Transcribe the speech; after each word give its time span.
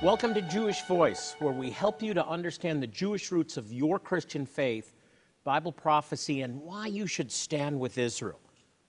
Welcome 0.00 0.32
to 0.34 0.42
Jewish 0.42 0.82
Voice, 0.82 1.34
where 1.40 1.52
we 1.52 1.70
help 1.70 2.02
you 2.02 2.14
to 2.14 2.24
understand 2.24 2.80
the 2.80 2.86
Jewish 2.86 3.32
roots 3.32 3.56
of 3.56 3.72
your 3.72 3.98
Christian 3.98 4.46
faith, 4.46 4.94
Bible 5.42 5.72
prophecy, 5.72 6.42
and 6.42 6.62
why 6.62 6.86
you 6.86 7.08
should 7.08 7.32
stand 7.32 7.80
with 7.80 7.98
Israel. 7.98 8.38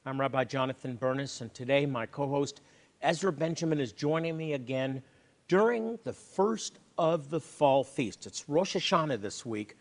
I'm 0.05 0.19
Rabbi 0.19 0.43
Jonathan 0.43 0.97
Bernis, 0.97 1.41
and 1.41 1.51
today 1.51 1.87
my 1.87 2.05
co 2.05 2.27
host 2.27 2.61
Ezra 3.01 3.33
Benjamin 3.33 3.79
is 3.79 3.91
joining 3.91 4.37
me 4.37 4.53
again 4.53 5.01
during 5.47 5.97
the 6.03 6.13
first 6.13 6.77
of 6.99 7.31
the 7.31 7.39
fall 7.39 7.83
feast. 7.83 8.27
It's 8.27 8.47
Rosh 8.47 8.75
Hashanah 8.75 9.19
this 9.19 9.43
week, 9.43 9.77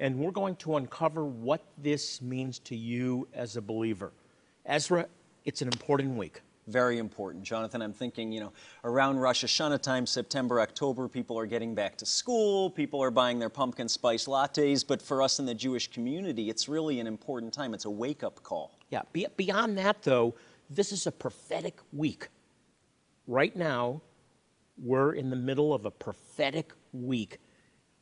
and 0.00 0.18
we're 0.18 0.32
going 0.32 0.56
to 0.56 0.78
uncover 0.78 1.24
what 1.24 1.64
this 1.78 2.20
means 2.20 2.58
to 2.58 2.74
you 2.74 3.28
as 3.34 3.54
a 3.54 3.62
believer. 3.62 4.12
Ezra, 4.66 5.06
it's 5.44 5.62
an 5.62 5.68
important 5.68 6.16
week 6.16 6.42
very 6.68 6.98
important. 6.98 7.44
Jonathan, 7.44 7.82
I'm 7.82 7.92
thinking, 7.92 8.32
you 8.32 8.40
know, 8.40 8.52
around 8.84 9.18
Rosh 9.18 9.44
Hashanah 9.44 9.82
time, 9.82 10.06
September, 10.06 10.60
October, 10.60 11.08
people 11.08 11.38
are 11.38 11.46
getting 11.46 11.74
back 11.74 11.96
to 11.98 12.06
school, 12.06 12.70
people 12.70 13.02
are 13.02 13.10
buying 13.10 13.38
their 13.38 13.48
pumpkin 13.48 13.88
spice 13.88 14.26
lattes, 14.26 14.86
but 14.86 15.02
for 15.02 15.22
us 15.22 15.38
in 15.38 15.46
the 15.46 15.54
Jewish 15.54 15.90
community, 15.90 16.50
it's 16.50 16.68
really 16.68 17.00
an 17.00 17.06
important 17.06 17.52
time. 17.52 17.74
It's 17.74 17.84
a 17.84 17.90
wake 17.90 18.22
up 18.22 18.42
call. 18.42 18.78
Yeah, 18.90 19.02
be- 19.12 19.26
beyond 19.36 19.76
that, 19.78 20.02
though, 20.02 20.34
this 20.70 20.92
is 20.92 21.06
a 21.06 21.12
prophetic 21.12 21.80
week. 21.92 22.28
Right 23.26 23.54
now, 23.56 24.02
we're 24.78 25.14
in 25.14 25.30
the 25.30 25.36
middle 25.36 25.74
of 25.74 25.84
a 25.84 25.90
prophetic 25.90 26.72
week 26.92 27.38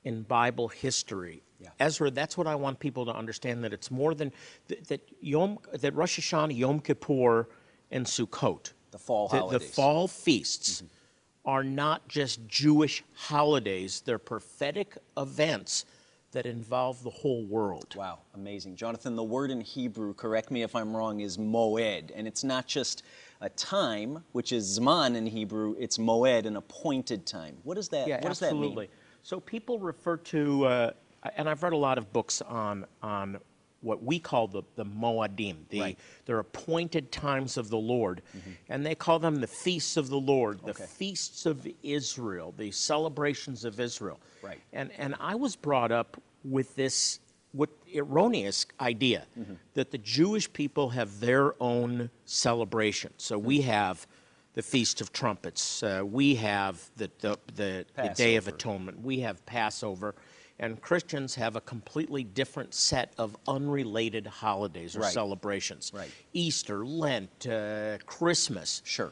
in 0.04 0.22
Bible 0.22 0.68
history. 0.68 1.42
Yeah. 1.58 1.68
Ezra, 1.78 2.10
that's 2.10 2.38
what 2.38 2.46
I 2.46 2.54
want 2.54 2.78
people 2.78 3.04
to 3.04 3.12
understand 3.12 3.62
that 3.64 3.72
it's 3.72 3.90
more 3.90 4.14
than 4.14 4.32
that, 4.68 4.88
that 4.88 5.00
Yom 5.20 5.58
that 5.74 5.94
Rosh 5.94 6.18
Hashanah, 6.18 6.56
Yom 6.56 6.80
Kippur, 6.80 7.48
and 7.91 8.06
Sukkot, 8.06 8.72
the 8.91 8.98
fall 8.98 9.28
the, 9.28 9.38
holidays. 9.38 9.69
The 9.69 9.74
fall 9.74 10.08
feasts 10.08 10.83
mm-hmm. 10.83 11.50
are 11.50 11.64
not 11.64 12.08
just 12.08 12.47
Jewish 12.47 13.02
holidays, 13.14 14.02
they're 14.05 14.19
prophetic 14.19 14.97
events 15.16 15.84
that 16.32 16.47
involve 16.47 17.02
the 17.02 17.10
whole 17.10 17.44
world. 17.44 17.94
Wow, 17.97 18.20
amazing. 18.34 18.77
Jonathan, 18.77 19.16
the 19.16 19.22
word 19.22 19.50
in 19.50 19.60
Hebrew, 19.60 20.14
correct 20.14 20.50
me 20.50 20.62
if 20.62 20.77
I'm 20.77 20.97
wrong, 20.97 21.20
is 21.20 21.36
moed, 21.38 22.12
and 22.14 22.27
it's 22.27 22.44
not 22.44 22.66
just 22.66 23.02
a 23.41 23.48
time, 23.48 24.22
which 24.32 24.52
is 24.52 24.78
zman 24.78 25.16
in 25.16 25.27
Hebrew, 25.27 25.75
it's 25.78 25.98
moed, 25.98 26.47
an 26.47 26.56
appointed 26.56 27.27
time. 27.27 27.56
What 27.64 27.75
does 27.75 27.88
that, 27.88 28.06
yeah, 28.06 28.16
what 28.16 28.28
does 28.28 28.42
absolutely. 28.42 28.86
that 28.86 28.92
mean? 28.92 28.98
So 29.22 29.41
people 29.41 29.78
refer 29.80 30.19
to, 30.19 30.66
uh, 30.66 30.91
and 31.36 31.48
I've 31.48 31.62
read 31.62 31.72
a 31.72 31.77
lot 31.77 31.98
of 31.98 32.12
books 32.12 32.42
on, 32.42 32.86
on 33.02 33.38
what 33.82 34.02
we 34.02 34.18
call 34.18 34.46
the, 34.46 34.62
the 34.76 34.84
Moadim. 34.84 35.56
The, 35.68 35.80
right. 35.80 35.98
They're 36.26 36.38
appointed 36.38 37.10
times 37.10 37.56
of 37.56 37.70
the 37.70 37.78
Lord. 37.78 38.22
Mm-hmm. 38.36 38.50
And 38.68 38.84
they 38.84 38.94
call 38.94 39.18
them 39.18 39.40
the 39.40 39.46
feasts 39.46 39.96
of 39.96 40.08
the 40.08 40.20
Lord, 40.20 40.60
the 40.64 40.70
okay. 40.70 40.84
feasts 40.84 41.46
of 41.46 41.66
Israel, 41.82 42.54
the 42.56 42.70
celebrations 42.70 43.64
of 43.64 43.80
Israel. 43.80 44.20
Right. 44.42 44.60
And, 44.72 44.90
and 44.98 45.14
I 45.18 45.34
was 45.34 45.56
brought 45.56 45.92
up 45.92 46.20
with 46.44 46.74
this 46.76 47.20
what 47.52 47.70
erroneous 47.96 48.66
idea 48.80 49.26
mm-hmm. 49.38 49.54
that 49.74 49.90
the 49.90 49.98
Jewish 49.98 50.52
people 50.52 50.90
have 50.90 51.19
their 51.19 51.60
own 51.60 52.10
celebration. 52.24 53.12
So 53.16 53.36
mm-hmm. 53.36 53.46
we 53.46 53.60
have 53.62 54.06
the 54.54 54.62
Feast 54.62 55.00
of 55.00 55.12
Trumpets, 55.12 55.82
uh, 55.82 56.02
we 56.04 56.34
have 56.34 56.90
the, 56.96 57.08
the, 57.20 57.38
the, 57.54 57.86
the 57.94 58.08
Day 58.16 58.34
of 58.34 58.48
Atonement, 58.48 59.00
we 59.00 59.20
have 59.20 59.44
Passover 59.46 60.16
and 60.60 60.81
Christians 60.81 61.34
have 61.34 61.56
a 61.56 61.60
completely 61.62 62.22
different 62.22 62.75
set 62.75 63.15
of 63.16 63.34
unrelated 63.48 64.26
holidays 64.26 64.94
or 64.94 65.00
right. 65.00 65.12
celebrations. 65.12 65.91
Right. 65.93 66.10
Easter, 66.34 66.84
Lent, 66.84 67.47
uh, 67.47 67.97
Christmas. 68.04 68.82
Sure. 68.84 69.10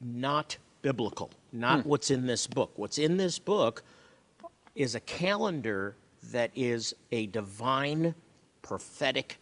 Not 0.00 0.56
biblical, 0.80 1.30
not 1.52 1.82
hmm. 1.82 1.88
what's 1.88 2.10
in 2.10 2.26
this 2.26 2.46
book. 2.46 2.72
What's 2.76 2.96
in 2.98 3.18
this 3.18 3.38
book 3.38 3.82
is 4.74 4.94
a 4.94 5.00
calendar 5.00 5.94
that 6.32 6.50
is 6.54 6.94
a 7.12 7.26
divine 7.26 8.14
prophetic 8.62 9.38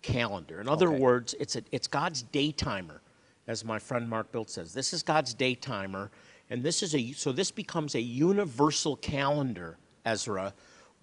calendar. 0.00 0.60
In 0.60 0.68
other 0.68 0.88
okay. 0.88 0.98
words, 0.98 1.34
it's, 1.38 1.56
a, 1.56 1.62
it's 1.72 1.86
God's 1.86 2.22
day 2.22 2.52
timer, 2.52 3.02
as 3.46 3.64
my 3.64 3.78
friend 3.78 4.08
Mark 4.08 4.32
Biltz 4.32 4.54
says. 4.54 4.72
This 4.72 4.94
is 4.94 5.02
God's 5.02 5.34
day 5.34 5.54
timer, 5.54 6.10
and 6.48 6.62
this 6.62 6.82
is 6.82 6.94
a 6.94 7.12
so 7.12 7.32
this 7.32 7.50
becomes 7.50 7.94
a 7.94 8.00
universal 8.00 8.96
calendar, 8.96 9.76
Ezra, 10.04 10.54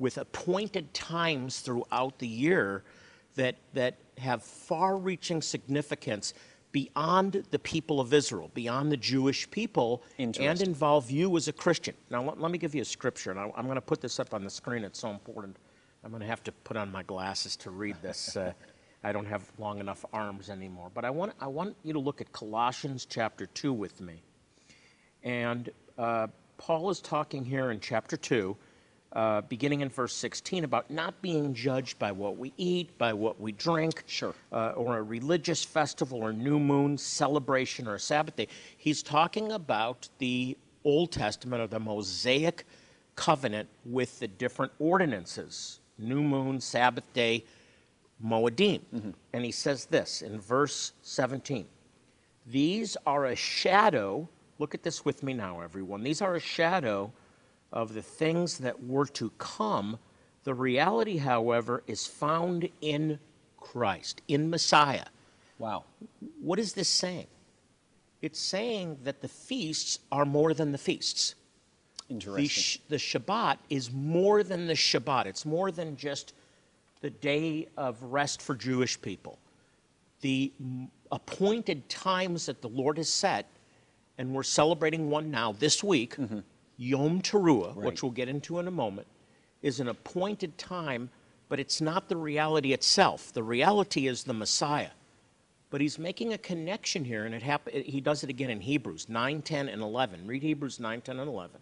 with 0.04 0.18
appointed 0.18 0.94
times 0.94 1.62
throughout 1.62 2.20
the 2.20 2.28
year 2.28 2.84
that, 3.36 3.56
that 3.74 3.96
have 4.18 4.44
far 4.44 4.98
reaching 4.98 5.42
significance 5.42 6.34
beyond 6.74 7.46
the 7.52 7.60
people 7.60 8.02
of 8.02 8.14
Israel, 8.14 8.52
beyond 8.54 8.92
the 8.92 8.98
Jewish 8.98 9.50
people, 9.50 10.04
and 10.20 10.62
involve 10.62 11.10
you 11.10 11.38
as 11.38 11.48
a 11.48 11.54
Christian. 11.54 11.96
Now, 12.10 12.22
let, 12.22 12.42
let 12.42 12.52
me 12.52 12.58
give 12.58 12.76
you 12.76 12.82
a 12.82 12.86
scripture, 12.86 13.32
and 13.32 13.40
I, 13.40 13.50
am 13.58 13.64
going 13.64 13.76
to 13.76 13.82
put 13.82 14.02
this 14.02 14.20
up 14.20 14.34
on 14.34 14.44
the 14.44 14.50
screen. 14.50 14.84
It's 14.84 15.00
so 15.00 15.10
important. 15.10 15.56
I'm 16.04 16.12
going 16.12 16.20
to 16.20 16.28
have 16.28 16.44
to 16.44 16.52
put 16.52 16.76
on 16.76 16.92
my 16.92 17.04
glasses 17.04 17.56
to 17.58 17.72
read 17.72 17.96
this. 18.02 18.36
Uh, 18.36 18.52
I 19.06 19.14
don't 19.14 19.26
have 19.26 19.50
long 19.58 19.80
enough 19.80 20.04
arms 20.12 20.50
anymore. 20.50 20.92
But 20.94 21.06
I 21.06 21.12
want, 21.12 21.32
I 21.40 21.48
want 21.48 21.78
you 21.84 21.94
to 21.94 22.00
look 22.00 22.20
at 22.20 22.30
Colossians 22.34 23.08
chapter 23.10 23.46
2 23.46 23.72
with 23.72 24.02
me. 24.02 24.22
And 25.24 25.70
uh, 25.98 26.28
Paul 26.58 26.90
is 26.90 27.00
talking 27.00 27.46
here 27.46 27.72
in 27.72 27.80
chapter 27.80 28.18
2 28.18 28.58
uh, 29.14 29.42
beginning 29.42 29.82
in 29.82 29.90
verse 29.90 30.14
16, 30.16 30.64
about 30.64 30.90
not 30.90 31.22
being 31.22 31.54
judged 31.54 32.00
by 32.00 32.12
what 32.12 32.38
we 32.38 32.52
eat, 32.58 32.98
by 32.98 33.14
what 33.14 33.40
we 33.40 33.52
drink, 33.52 34.04
sure. 34.08 34.34
uh, 34.52 34.70
or 34.72 34.98
a 34.98 35.04
religious 35.04 35.64
festival 35.64 36.20
or 36.20 36.34
new 36.34 36.60
moon 36.60 36.98
celebration 36.98 37.88
or 37.88 37.96
a 37.96 38.00
Sabbath 38.00 38.36
day. 38.36 38.48
He's 38.78 39.04
talking 39.04 39.52
about 39.52 40.10
the 40.18 40.58
Old 40.84 41.12
Testament 41.12 41.62
or 41.62 41.68
the 41.68 41.80
Mosaic 41.80 42.66
covenant 43.16 43.70
with 43.86 44.20
the 44.20 44.28
different 44.28 44.72
ordinances 44.80 45.80
new 45.98 46.22
moon, 46.22 46.60
Sabbath 46.60 47.12
day, 47.14 47.44
Moedim. 48.24 48.82
Mm-hmm. 48.94 49.12
And 49.34 49.46
he 49.46 49.52
says 49.52 49.86
this 49.86 50.22
in 50.22 50.40
verse 50.40 50.94
17 51.02 51.66
These 52.48 52.98
are 53.06 53.26
a 53.26 53.36
shadow. 53.36 54.28
Look 54.60 54.76
at 54.76 54.84
this 54.84 55.04
with 55.04 55.24
me 55.24 55.34
now, 55.34 55.62
everyone. 55.62 56.04
These 56.04 56.22
are 56.22 56.36
a 56.36 56.40
shadow 56.40 57.12
of 57.74 57.94
the 57.94 58.02
things 58.02 58.60
that 58.60 58.86
were 58.86 59.08
to 59.08 59.32
come. 59.40 59.98
The 60.44 60.54
reality, 60.54 61.18
however, 61.18 61.84
is 61.88 62.06
found 62.06 62.70
in 62.82 63.20
Christ, 63.58 64.22
in 64.28 64.50
Messiah. 64.50 65.06
Wow. 65.58 65.86
What 66.40 66.60
is 66.60 66.74
this 66.74 66.88
saying? 66.88 67.28
It's 68.22 68.40
saying 68.40 69.00
that 69.04 69.22
the 69.22 69.28
feasts 69.28 70.00
are 70.12 70.26
more 70.26 70.54
than 70.54 70.72
the 70.72 70.78
feasts. 70.78 71.36
Interesting. 72.10 72.44
The, 72.44 72.48
sh- 72.48 72.80
the 72.90 72.96
Shabbat 72.98 73.58
is 73.70 73.92
more 73.92 74.44
than 74.44 74.68
the 74.68 74.74
Shabbat. 74.74 75.26
It's 75.26 75.46
more 75.46 75.72
than 75.72 75.98
just 75.98 76.34
the 77.02 77.10
day 77.10 77.68
of 77.76 78.02
rest 78.04 78.42
for 78.42 78.56
Jewish 78.56 79.02
people. 79.02 79.40
The 80.22 80.54
appointed 81.12 81.90
times 81.90 82.46
that 82.46 82.62
the 82.62 82.70
Lord 82.70 82.98
has 82.98 83.10
set, 83.10 83.48
and 84.18 84.34
we're 84.34 84.44
celebrating 84.44 85.10
one 85.10 85.32
now 85.32 85.52
this 85.54 85.84
week, 85.84 86.16
mm-hmm. 86.16 86.40
Yom 86.78 87.22
Teruah, 87.22 87.76
right. 87.76 87.86
which 87.86 88.04
we'll 88.04 88.12
get 88.12 88.30
into 88.30 88.60
in 88.60 88.68
a 88.68 88.72
moment, 88.72 89.08
is 89.62 89.80
an 89.80 89.88
appointed 89.88 90.58
time, 90.58 91.10
but 91.50 91.60
it's 91.60 91.82
not 91.82 92.10
the 92.10 92.18
reality 92.18 92.74
itself. 92.74 93.32
The 93.34 93.44
reality 93.44 94.08
is 94.08 94.24
the 94.24 94.34
Messiah. 94.34 94.90
But 95.70 95.82
he's 95.82 95.98
making 95.98 96.34
a 96.34 96.38
connection 96.38 97.04
here, 97.04 97.26
and 97.26 97.34
it 97.34 97.42
hap- 97.42 97.70
he 97.70 98.00
does 98.00 98.24
it 98.24 98.30
again 98.30 98.50
in 98.50 98.62
Hebrews 98.62 99.10
9, 99.10 99.42
10, 99.42 99.70
and 99.70 99.82
11. 99.82 100.28
Read 100.28 100.44
Hebrews 100.44 100.80
9, 100.80 101.02
10, 101.02 101.20
and 101.20 101.28
11. 101.28 101.60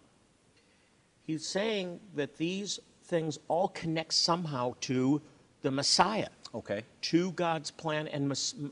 He's 1.24 1.46
saying 1.46 2.00
that 2.16 2.38
these 2.38 2.80
things 3.06 3.40
all 3.48 3.70
connect 3.70 4.14
somehow 4.14 4.74
to 4.82 5.22
the 5.62 5.72
Messiah. 5.72 6.28
Okay. 6.54 6.84
To 7.04 7.32
God's 7.32 7.72
plan, 7.72 8.08
and 8.10 8.28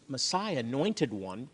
Messiah, 0.07 0.57
anointed 0.57 1.13
one, 1.13 1.49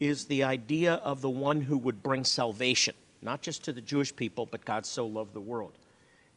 is 0.00 0.24
the 0.24 0.42
idea 0.42 0.94
of 0.94 1.20
the 1.20 1.30
one 1.30 1.60
who 1.60 1.78
would 1.78 2.02
bring 2.02 2.24
salvation 2.24 2.94
not 3.22 3.42
just 3.42 3.64
to 3.64 3.72
the 3.72 3.80
Jewish 3.80 4.14
people, 4.14 4.46
but 4.46 4.64
God 4.64 4.84
so 4.84 5.06
loved 5.06 5.34
the 5.34 5.40
world. 5.40 5.72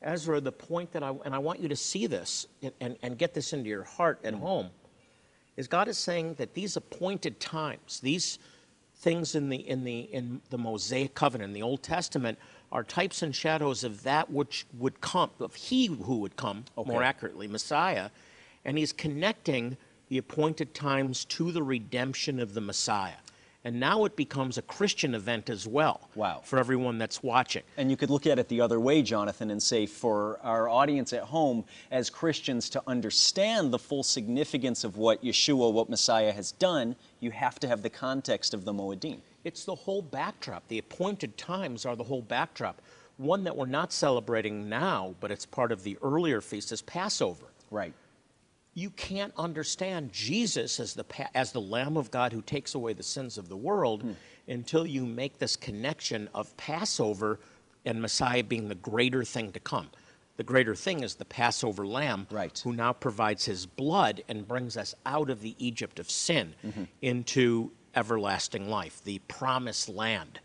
Ezra, 0.02 0.40
the 0.40 0.52
point 0.52 0.92
that 0.92 1.04
I, 1.04 1.14
and 1.26 1.34
I 1.34 1.40
want 1.40 1.60
you 1.60 1.68
to 1.68 1.76
see 1.76 2.06
this 2.06 2.48
and, 2.62 2.72
and, 2.80 2.96
and 3.02 3.18
get 3.18 3.34
this 3.34 3.54
into 3.54 3.70
your 3.70 3.84
heart 3.84 4.20
at 4.24 4.34
mm-hmm. 4.34 4.44
home, 4.44 4.70
is 5.58 5.68
God 5.68 5.88
is 5.88 5.98
saying 5.98 6.36
that 6.36 6.54
these 6.54 6.78
appointed 6.78 7.40
times, 7.40 8.00
these 8.02 8.40
things 8.98 9.36
in 9.36 9.50
the 9.50 9.58
in 9.58 9.84
the 9.84 10.02
in 10.02 10.42
the 10.50 10.58
Mosaic 10.58 11.16
covenant, 11.16 11.50
in 11.50 11.54
the 11.54 11.62
Old 11.62 11.82
Testament, 11.82 12.38
are 12.72 12.84
types 12.84 13.22
and 13.22 13.36
shadows 13.36 13.84
of 13.84 14.04
that 14.04 14.30
which 14.30 14.66
would 14.78 15.02
come, 15.02 15.32
of 15.40 15.56
he 15.56 15.88
who 15.88 16.18
would 16.18 16.36
come, 16.36 16.66
more 16.76 17.04
accurately, 17.04 17.48
Messiah, 17.48 18.10
and 18.64 18.78
he's 18.78 18.92
connecting 18.92 19.78
the 20.10 20.18
appointed 20.18 20.74
times 20.74 21.26
to 21.26 21.52
the 21.52 21.64
redemption 21.64 22.40
of 22.40 22.54
the 22.54 22.62
Messiah. 22.62 23.16
And 23.66 23.80
now 23.80 24.06
it 24.06 24.16
becomes 24.16 24.60
a 24.60 24.62
Christian 24.62 25.16
event 25.16 25.50
as 25.50 25.68
well 25.68 26.08
Wow. 26.14 26.42
for 26.44 26.60
everyone 26.60 27.00
that's 27.00 27.24
watching. 27.24 27.64
And 27.78 27.90
you 27.90 27.98
could 27.98 28.12
look 28.12 28.28
at 28.28 28.38
it 28.38 28.48
the 28.48 28.62
other 28.62 28.80
way, 28.80 29.02
Jonathan, 29.02 29.50
and 29.50 29.62
say 29.62 29.88
for 29.88 30.40
our 30.44 30.70
audience 30.70 31.14
at 31.14 31.24
home, 31.24 31.66
as 31.90 32.12
Christians, 32.12 32.70
to 32.70 32.84
understand 32.86 33.74
the 33.74 33.80
full 33.80 34.04
significance 34.04 34.84
of 34.84 34.98
what 34.98 35.24
Yeshua, 35.24 35.74
what 35.74 35.90
Messiah 35.90 36.32
has 36.32 36.52
done, 36.52 36.96
you 37.20 37.32
have 37.32 37.60
to 37.60 37.68
have 37.68 37.82
the 37.82 37.90
context 37.90 38.54
of 38.54 38.66
the 38.66 38.72
Moedim. 38.72 39.18
It's 39.44 39.66
the 39.66 39.74
whole 39.76 40.04
backdrop. 40.04 40.68
The 40.68 40.78
appointed 40.78 41.36
times 41.36 41.88
are 41.88 41.96
the 41.96 42.04
whole 42.04 42.22
backdrop. 42.22 42.84
One 43.18 43.44
that 43.46 43.58
we're 43.58 43.66
not 43.66 43.92
celebrating 43.92 44.70
now, 44.70 45.16
but 45.20 45.32
it's 45.32 45.46
part 45.46 45.72
of 45.72 45.82
the 45.82 45.98
earlier 46.04 46.40
feast, 46.40 46.72
is 46.72 46.84
Passover. 46.84 47.46
Right. 47.72 47.94
You 48.76 48.90
can't 48.92 49.34
understand 49.38 50.12
Jesus 50.12 50.80
as 50.80 50.94
the, 50.94 51.06
as 51.36 51.52
the 51.54 51.62
Lamb 51.62 51.98
of 51.98 52.12
God 52.12 52.34
who 52.34 52.42
takes 52.42 52.76
away 52.76 52.94
the 52.94 53.04
sins 53.04 53.38
of 53.38 53.50
the 53.50 53.58
world 53.58 54.04
hmm. 54.04 54.12
until 54.48 54.86
you 54.86 55.06
make 55.06 55.40
this 55.40 55.56
connection 55.56 56.30
of 56.36 56.56
Passover 56.58 57.40
and 57.86 58.02
Messiah 58.02 58.44
being 58.44 58.68
the 58.68 58.76
greater 58.76 59.24
thing 59.24 59.52
to 59.54 59.60
come. 59.60 59.90
The 60.38 60.44
greater 60.44 60.76
thing 60.76 61.04
is 61.04 61.16
the 61.16 61.26
Passover 61.26 61.88
lamb 61.88 62.28
Right. 62.30 62.60
who 62.60 62.74
now 62.74 62.92
provides 62.92 63.46
his 63.46 63.66
blood 63.66 64.22
and 64.28 64.48
brings 64.48 64.76
us 64.76 64.94
out 65.06 65.30
of 65.30 65.42
the 65.42 65.56
Egypt 65.58 65.98
of 65.98 66.12
sin 66.12 66.54
mm-hmm. 66.66 66.84
into 67.02 67.72
everlasting 67.96 68.70
life, 68.70 69.02
the 69.04 69.20
promised 69.30 69.88
land. 69.88 70.42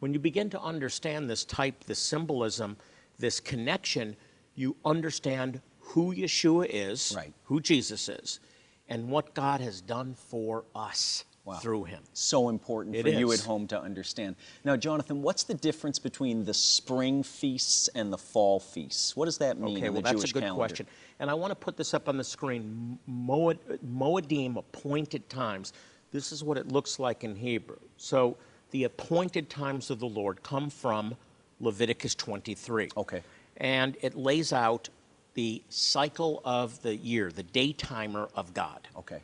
When 0.00 0.12
you 0.12 0.18
begin 0.18 0.50
to 0.50 0.60
understand 0.60 1.30
this 1.30 1.44
type, 1.44 1.84
this 1.84 2.00
symbolism, 2.00 2.76
this 3.18 3.38
connection, 3.38 4.16
you 4.56 4.74
understand 4.84 5.60
who 5.88 6.14
Yeshua 6.14 6.66
is, 6.68 7.12
Right. 7.16 7.32
who 7.44 7.60
Jesus 7.60 8.08
is, 8.08 8.40
and 8.88 9.08
what 9.08 9.34
God 9.34 9.60
has 9.60 9.80
done 9.80 10.14
for 10.14 10.64
us 10.74 11.24
Wow. 11.44 11.54
through 11.56 11.84
him. 11.84 12.02
So 12.12 12.50
important 12.50 12.94
It 12.94 13.02
for 13.02 13.08
you 13.08 13.32
at 13.32 13.40
home 13.40 13.66
to 13.68 13.80
understand. 13.80 14.36
Now, 14.64 14.76
Jonathan, 14.76 15.22
what's 15.22 15.44
the 15.44 15.54
difference 15.54 15.98
between 15.98 16.44
the 16.44 16.52
spring 16.52 17.22
feasts 17.22 17.88
and 17.94 18.12
the 18.12 18.18
fall 18.18 18.60
feasts? 18.60 19.16
What 19.16 19.24
does 19.24 19.38
that 19.38 19.58
mean 19.58 19.78
Okay, 19.78 19.86
in 19.86 19.94
well, 19.94 20.02
the 20.02 20.12
that's 20.12 20.24
a 20.24 20.32
good 20.32 20.42
calendar? 20.42 20.58
question. 20.58 20.86
And 21.20 21.30
I 21.30 21.34
want 21.34 21.50
to 21.52 21.54
put 21.56 21.78
this 21.78 21.94
up 21.94 22.06
on 22.06 22.18
the 22.18 22.24
screen. 22.24 22.98
Moed, 23.08 23.58
Moedim, 23.82 24.56
appointed 24.58 25.28
times. 25.30 25.72
This 26.12 26.32
is 26.32 26.44
what 26.44 26.58
it 26.58 26.68
looks 26.70 26.98
like 26.98 27.24
in 27.24 27.34
Hebrew. 27.34 27.78
So 27.96 28.36
the 28.70 28.84
appointed 28.84 29.48
times 29.48 29.88
of 29.90 30.00
the 30.00 30.06
Lord 30.06 30.42
come 30.42 30.68
from 30.68 31.16
Leviticus 31.60 32.14
23. 32.14 32.90
Okay. 32.94 33.22
And 33.56 33.96
it 34.02 34.14
lays 34.14 34.52
out 34.52 34.90
the 35.38 35.62
cycle 35.68 36.42
of 36.44 36.82
the 36.82 36.96
year, 36.96 37.30
the 37.30 37.44
day 37.44 37.72
timer 37.72 38.28
of 38.34 38.52
God. 38.54 38.80
Okay. 38.96 39.20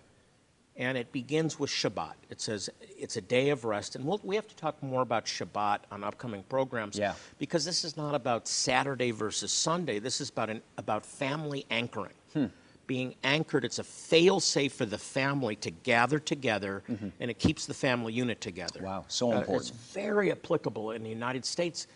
and 0.77 0.97
it 0.99 1.11
begins 1.11 1.59
with 1.59 1.71
Shabbat. 1.71 2.15
It 2.31 2.41
says 2.41 2.71
it's 3.05 3.17
a 3.17 3.21
day 3.21 3.51
of 3.51 3.65
rest, 3.65 3.97
and 3.97 4.05
we'll, 4.05 4.21
we 4.23 4.37
have 4.37 4.47
to 4.47 4.55
talk 4.57 4.81
more 4.81 5.03
about 5.03 5.25
Shabbat 5.27 5.79
on 5.91 6.05
upcoming 6.05 6.45
programs. 6.49 6.97
Yeah. 6.97 7.15
Because 7.39 7.65
this 7.65 7.85
is 7.85 7.97
not 7.97 8.15
about 8.15 8.47
Saturday 8.47 9.11
versus 9.11 9.51
Sunday. 9.51 9.99
This 9.99 10.21
is 10.21 10.31
about 10.31 10.51
an, 10.51 10.63
about 10.79 11.05
family 11.05 11.65
anchoring. 11.71 12.15
Hmm. 12.33 12.47
Being 12.87 13.15
anchored, 13.25 13.65
it's 13.65 13.79
a 13.81 13.85
fail-safe 13.85 14.73
for 14.73 14.87
the 14.87 14.99
family 14.99 15.57
to 15.57 15.71
gather 15.73 16.19
together, 16.21 16.83
and 17.21 17.29
it 17.33 17.39
keeps 17.41 17.67
the 17.67 17.75
family 17.75 18.13
unit 18.13 18.41
together. 18.41 18.81
Mm-hmm. 18.81 18.87
Wow, 18.87 19.05
so 19.09 19.33
Uh, 19.33 19.39
important. 19.39 19.63
it's 19.69 19.71
very 19.93 20.31
applicable 20.31 20.93
in 20.93 21.03
the 21.03 21.11
United 21.11 21.45
States 21.45 21.87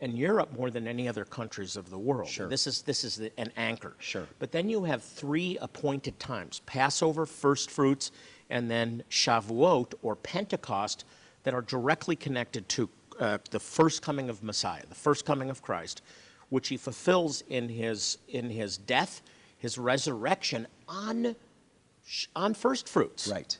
and 0.00 0.16
Europe 0.18 0.52
more 0.56 0.70
than 0.70 0.86
any 0.86 1.08
other 1.08 1.24
countries 1.24 1.76
of 1.76 1.90
the 1.90 1.98
world. 1.98 2.28
Sure. 2.28 2.48
This 2.48 2.66
is 2.66 2.82
this 2.82 3.04
is 3.04 3.16
the, 3.16 3.30
an 3.38 3.52
anchor. 3.56 3.94
Sure. 3.98 4.26
But 4.38 4.52
then 4.52 4.68
you 4.68 4.84
have 4.84 5.02
three 5.02 5.58
appointed 5.60 6.18
times 6.18 6.60
Passover, 6.66 7.26
first 7.26 7.70
fruits, 7.70 8.12
and 8.50 8.70
then 8.70 9.02
Shavuot 9.10 9.94
or 10.02 10.16
Pentecost 10.16 11.04
that 11.42 11.54
are 11.54 11.62
directly 11.62 12.16
connected 12.16 12.68
to 12.70 12.88
uh, 13.20 13.38
the 13.50 13.60
first 13.60 14.02
coming 14.02 14.28
of 14.28 14.42
Messiah, 14.42 14.82
the 14.88 14.94
first 14.94 15.24
coming 15.24 15.48
of 15.50 15.62
Christ, 15.62 16.02
which 16.50 16.68
he 16.68 16.76
fulfills 16.76 17.42
in 17.48 17.68
his, 17.68 18.18
in 18.28 18.50
his 18.50 18.76
death, 18.78 19.22
his 19.58 19.78
resurrection 19.78 20.66
on, 20.88 21.34
on 22.34 22.52
first 22.54 22.88
fruits 22.88 23.28
Right. 23.28 23.56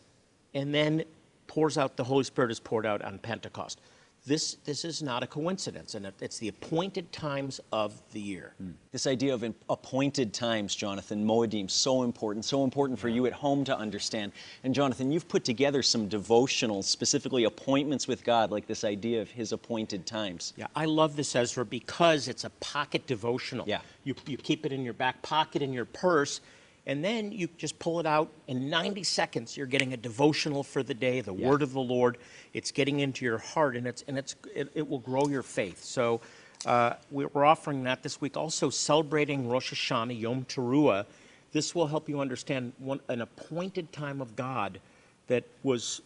and 0.54 0.74
then 0.74 1.04
pours 1.46 1.78
out 1.78 1.96
the 1.96 2.04
Holy 2.04 2.24
Spirit 2.24 2.50
is 2.50 2.60
poured 2.60 2.84
out 2.84 3.02
on 3.02 3.18
Pentecost. 3.18 3.80
This, 4.26 4.56
this 4.64 4.84
is 4.84 5.04
not 5.04 5.22
a 5.22 5.26
coincidence, 5.26 5.94
and 5.94 6.10
it's 6.20 6.38
the 6.38 6.48
appointed 6.48 7.12
times 7.12 7.60
of 7.72 8.02
the 8.10 8.20
year. 8.20 8.54
Hmm. 8.58 8.70
This 8.90 9.06
idea 9.06 9.32
of 9.32 9.44
appointed 9.70 10.34
times, 10.34 10.74
Jonathan, 10.74 11.24
Moedim, 11.24 11.70
so 11.70 12.02
important, 12.02 12.44
so 12.44 12.64
important 12.64 12.98
for 12.98 13.08
you 13.08 13.26
at 13.26 13.32
home 13.32 13.62
to 13.64 13.76
understand. 13.76 14.32
And 14.64 14.74
Jonathan, 14.74 15.12
you've 15.12 15.28
put 15.28 15.44
together 15.44 15.80
some 15.80 16.08
devotionals, 16.08 16.84
specifically 16.84 17.44
appointments 17.44 18.08
with 18.08 18.24
God, 18.24 18.50
like 18.50 18.66
this 18.66 18.82
idea 18.82 19.22
of 19.22 19.30
His 19.30 19.52
appointed 19.52 20.06
times. 20.06 20.54
Yeah, 20.56 20.66
I 20.74 20.86
love 20.86 21.14
this, 21.14 21.36
Ezra, 21.36 21.64
because 21.64 22.26
it's 22.26 22.42
a 22.42 22.50
pocket 22.58 23.06
devotional. 23.06 23.64
Yeah. 23.68 23.80
You, 24.02 24.16
you 24.26 24.38
keep 24.38 24.66
it 24.66 24.72
in 24.72 24.82
your 24.82 24.94
back 24.94 25.22
pocket, 25.22 25.62
in 25.62 25.72
your 25.72 25.84
purse, 25.84 26.40
and 26.86 27.04
then 27.04 27.32
you 27.32 27.48
just 27.58 27.78
pull 27.78 27.98
it 27.98 28.06
out. 28.06 28.30
In 28.46 28.70
90 28.70 29.02
seconds, 29.02 29.56
you're 29.56 29.66
getting 29.66 29.92
a 29.92 29.96
devotional 29.96 30.62
for 30.62 30.82
the 30.82 30.94
day, 30.94 31.20
the 31.20 31.34
Yeah. 31.34 31.48
word 31.48 31.62
of 31.62 31.72
the 31.72 31.80
Lord. 31.80 32.18
It's 32.54 32.70
getting 32.70 33.00
into 33.00 33.24
your 33.24 33.38
heart, 33.38 33.76
and, 33.76 33.86
it's, 33.86 34.04
and 34.06 34.16
it's, 34.16 34.36
it, 34.54 34.70
it 34.74 34.88
will 34.88 35.00
grow 35.00 35.26
your 35.28 35.42
faith. 35.42 35.82
So 35.82 36.20
uh, 36.64 36.94
we- 37.10 37.26
we're 37.26 37.44
offering 37.44 37.82
that 37.84 38.02
this 38.02 38.20
week. 38.20 38.36
Also, 38.36 38.70
celebrating 38.70 39.48
Rosh 39.48 39.72
Hashanah, 39.72 40.18
Yom 40.18 40.44
Teruah. 40.44 41.06
This 41.52 41.74
will 41.74 41.86
help 41.86 42.08
you 42.08 42.20
understand 42.20 42.72
one, 42.78 43.00
an 43.08 43.20
appointed 43.20 43.92
time 43.92 44.20
of 44.20 44.36
God 44.36 44.80
that 45.26 45.44
was 45.62 46.02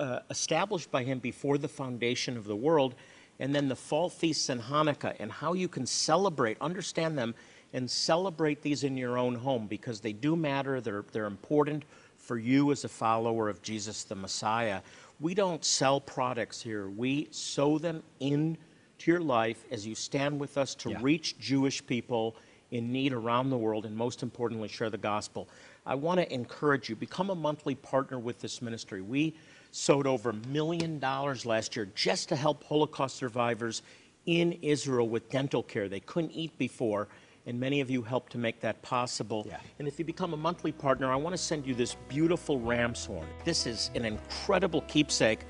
uh, 0.00 0.20
established 0.30 0.90
by 0.90 1.04
him 1.04 1.18
before 1.18 1.58
the 1.58 1.68
foundation 1.68 2.36
of 2.36 2.44
the 2.44 2.56
world, 2.56 2.94
and 3.38 3.54
then 3.54 3.68
the 3.68 3.76
fall 3.76 4.08
feasts 4.08 4.48
and 4.48 4.60
Hanukkah, 4.60 5.14
and 5.20 5.30
how 5.30 5.52
you 5.52 5.68
can 5.68 5.86
celebrate, 5.86 6.56
understand 6.60 7.16
them, 7.18 7.34
and 7.72 7.90
celebrate 7.90 8.62
these 8.62 8.84
in 8.84 8.96
your 8.96 9.18
own 9.18 9.34
home 9.34 9.66
because 9.66 10.00
they 10.00 10.12
do 10.12 10.36
matter. 10.36 10.80
They're, 10.80 11.04
they're 11.12 11.26
important 11.26 11.84
for 12.16 12.38
you 12.38 12.70
as 12.70 12.84
a 12.84 12.88
follower 12.88 13.48
of 13.48 13.62
Jesus 13.62 14.04
the 14.04 14.14
Messiah. 14.14 14.80
We 15.20 15.34
don't 15.34 15.64
sell 15.64 16.00
products 16.00 16.60
here, 16.60 16.88
we 16.88 17.28
sow 17.30 17.78
them 17.78 18.02
into 18.20 18.56
your 19.04 19.20
life 19.20 19.64
as 19.70 19.86
you 19.86 19.94
stand 19.94 20.38
with 20.38 20.58
us 20.58 20.74
to 20.76 20.90
Yeah. 20.90 20.98
reach 21.00 21.38
Jewish 21.38 21.84
people 21.86 22.36
in 22.70 22.90
need 22.90 23.12
around 23.12 23.50
the 23.50 23.56
world, 23.58 23.84
and 23.84 23.94
most 23.94 24.22
importantly, 24.22 24.68
share 24.68 24.88
the 24.90 24.98
gospel. 24.98 25.48
I 25.84 25.94
want 25.94 26.20
to 26.20 26.32
encourage 26.32 26.88
you, 26.88 26.96
become 26.96 27.30
a 27.30 27.34
monthly 27.34 27.74
partner 27.74 28.18
with 28.18 28.40
this 28.40 28.62
ministry. 28.62 29.02
We 29.02 29.34
sowed 29.72 30.06
over 30.06 30.30
a 30.30 30.48
million 30.48 30.98
dollars 30.98 31.44
last 31.44 31.76
year 31.76 31.88
just 31.94 32.28
to 32.30 32.36
help 32.36 32.64
Holocaust 32.64 33.16
survivors 33.16 33.82
in 34.26 34.52
Israel 34.62 35.08
with 35.08 35.28
dental 35.30 35.62
care. 35.62 35.88
They 35.88 36.00
couldn't 36.00 36.32
eat 36.32 36.56
before, 36.56 37.08
and 37.46 37.58
many 37.58 37.80
of 37.80 37.90
you 37.90 38.02
helped 38.02 38.32
to 38.32 38.38
make 38.38 38.60
that 38.60 38.80
possible. 38.82 39.44
Yeah. 39.48 39.58
And 39.78 39.88
if 39.88 39.98
you 39.98 40.04
become 40.04 40.32
a 40.32 40.36
monthly 40.36 40.72
partner, 40.72 41.12
I 41.12 41.16
want 41.16 41.34
to 41.34 41.42
send 41.42 41.66
you 41.66 41.74
this 41.74 41.96
beautiful 42.08 42.60
ram's 42.60 43.04
horn. 43.04 43.26
This 43.44 43.66
is 43.66 43.90
an 43.94 44.04
incredible 44.04 44.82
keepsake 44.82 45.40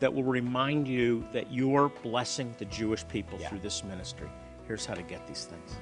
that 0.00 0.12
will 0.12 0.24
remind 0.24 0.86
you 0.86 1.26
that 1.32 1.52
you're 1.52 1.88
blessing 2.02 2.54
the 2.58 2.66
Jewish 2.66 3.06
people 3.08 3.38
Yeah. 3.40 3.48
through 3.48 3.60
this 3.60 3.82
ministry. 3.82 4.28
Here's 4.66 4.84
how 4.84 4.94
to 4.94 5.02
get 5.02 5.26
these 5.26 5.46
things. 5.46 5.76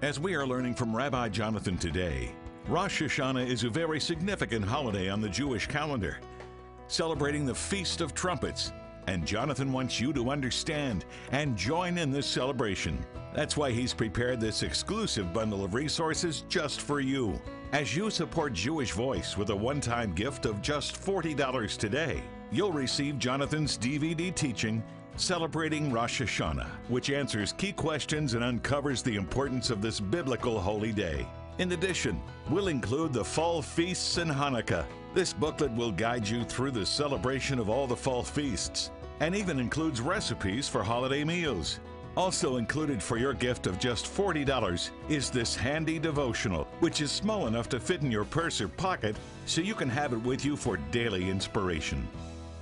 As 0.00 0.18
we 0.18 0.34
are 0.34 0.46
learning 0.46 0.74
from 0.74 0.96
Rabbi 0.96 1.28
Jonathan 1.28 1.76
today, 1.76 2.32
Rosh 2.66 3.02
Hashanah 3.02 3.46
is 3.46 3.64
a 3.64 3.70
very 3.70 4.00
significant 4.00 4.64
holiday 4.64 5.08
on 5.08 5.20
the 5.20 5.28
Jewish 5.28 5.66
calendar, 5.66 6.18
celebrating 6.88 7.44
the 7.44 7.54
Feast 7.54 8.00
of 8.00 8.14
Trumpets. 8.14 8.72
And 9.06 9.26
Jonathan 9.26 9.72
wants 9.72 10.00
you 10.00 10.12
to 10.12 10.30
understand 10.30 11.04
and 11.30 11.56
join 11.56 11.98
in 11.98 12.10
this 12.10 12.26
celebration. 12.26 13.04
That's 13.34 13.56
why 13.56 13.70
he's 13.70 13.94
prepared 13.94 14.40
this 14.40 14.62
exclusive 14.62 15.32
bundle 15.32 15.64
of 15.64 15.74
resources 15.74 16.44
just 16.48 16.80
for 16.80 17.00
you. 17.00 17.40
As 17.72 17.96
you 17.96 18.10
support 18.10 18.52
Jewish 18.52 18.92
Voice 18.92 19.36
with 19.36 19.50
a 19.50 19.56
one 19.56 19.80
time 19.80 20.14
gift 20.14 20.46
of 20.46 20.60
just 20.62 20.94
$40 20.94 21.76
today, 21.76 22.22
you'll 22.50 22.72
receive 22.72 23.18
Jonathan's 23.18 23.78
DVD 23.78 24.34
teaching 24.34 24.82
celebrating 25.16 25.92
Rosh 25.92 26.22
Hashanah, 26.22 26.68
which 26.88 27.10
answers 27.10 27.52
key 27.52 27.72
questions 27.72 28.34
and 28.34 28.42
uncovers 28.42 29.02
the 29.02 29.16
importance 29.16 29.70
of 29.70 29.82
this 29.82 30.00
biblical 30.00 30.60
holy 30.60 30.92
day. 30.92 31.26
In 31.58 31.72
addition, 31.72 32.20
we'll 32.48 32.68
include 32.68 33.12
the 33.12 33.24
fall 33.24 33.60
feasts 33.60 34.16
and 34.16 34.30
Hanukkah. 34.30 34.86
This 35.14 35.32
booklet 35.32 35.72
will 35.72 35.92
guide 35.92 36.26
you 36.26 36.44
through 36.44 36.70
the 36.70 36.86
celebration 36.86 37.58
of 37.58 37.68
all 37.68 37.86
the 37.86 37.96
fall 37.96 38.22
feasts 38.22 38.90
and 39.20 39.36
even 39.36 39.60
includes 39.60 40.00
recipes 40.00 40.68
for 40.68 40.82
holiday 40.82 41.22
meals. 41.22 41.78
Also 42.16 42.56
included 42.56 43.02
for 43.02 43.18
your 43.18 43.32
gift 43.32 43.66
of 43.66 43.78
just 43.78 44.06
$40 44.06 44.90
is 45.08 45.30
this 45.30 45.54
handy 45.54 45.98
devotional, 45.98 46.64
which 46.80 47.00
is 47.00 47.12
small 47.12 47.46
enough 47.46 47.68
to 47.68 47.80
fit 47.80 48.02
in 48.02 48.10
your 48.10 48.24
purse 48.24 48.60
or 48.60 48.68
pocket 48.68 49.16
so 49.46 49.60
you 49.60 49.74
can 49.74 49.88
have 49.88 50.12
it 50.12 50.22
with 50.22 50.44
you 50.44 50.56
for 50.56 50.76
daily 50.90 51.30
inspiration. 51.30 52.06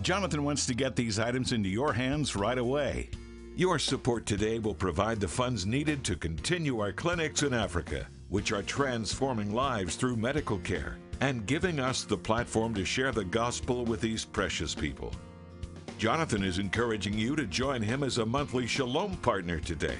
Jonathan 0.02 0.44
wants 0.44 0.66
to 0.66 0.74
get 0.74 0.96
these 0.96 1.18
items 1.18 1.52
into 1.52 1.68
your 1.68 1.92
hands 1.92 2.36
right 2.36 2.58
away. 2.58 3.10
Your 3.56 3.78
support 3.78 4.26
today 4.26 4.58
will 4.58 4.74
provide 4.74 5.20
the 5.20 5.28
funds 5.28 5.66
needed 5.66 6.04
to 6.04 6.16
continue 6.16 6.80
our 6.80 6.92
clinics 6.92 7.42
in 7.42 7.52
Africa, 7.52 8.06
which 8.30 8.52
are 8.52 8.62
transforming 8.62 9.52
lives 9.52 9.96
through 9.96 10.16
medical 10.16 10.58
care 10.58 10.98
and 11.20 11.46
giving 11.46 11.78
us 11.78 12.04
the 12.04 12.16
platform 12.16 12.72
to 12.74 12.84
share 12.84 13.12
the 13.12 13.24
gospel 13.24 13.84
with 13.84 14.00
these 14.00 14.24
precious 14.24 14.74
people. 14.74 15.12
Jonathan 15.98 16.42
is 16.42 16.58
encouraging 16.58 17.12
you 17.12 17.36
to 17.36 17.44
join 17.44 17.82
him 17.82 18.02
as 18.02 18.16
a 18.18 18.24
monthly 18.24 18.66
Shalom 18.66 19.16
partner 19.18 19.60
today. 19.60 19.98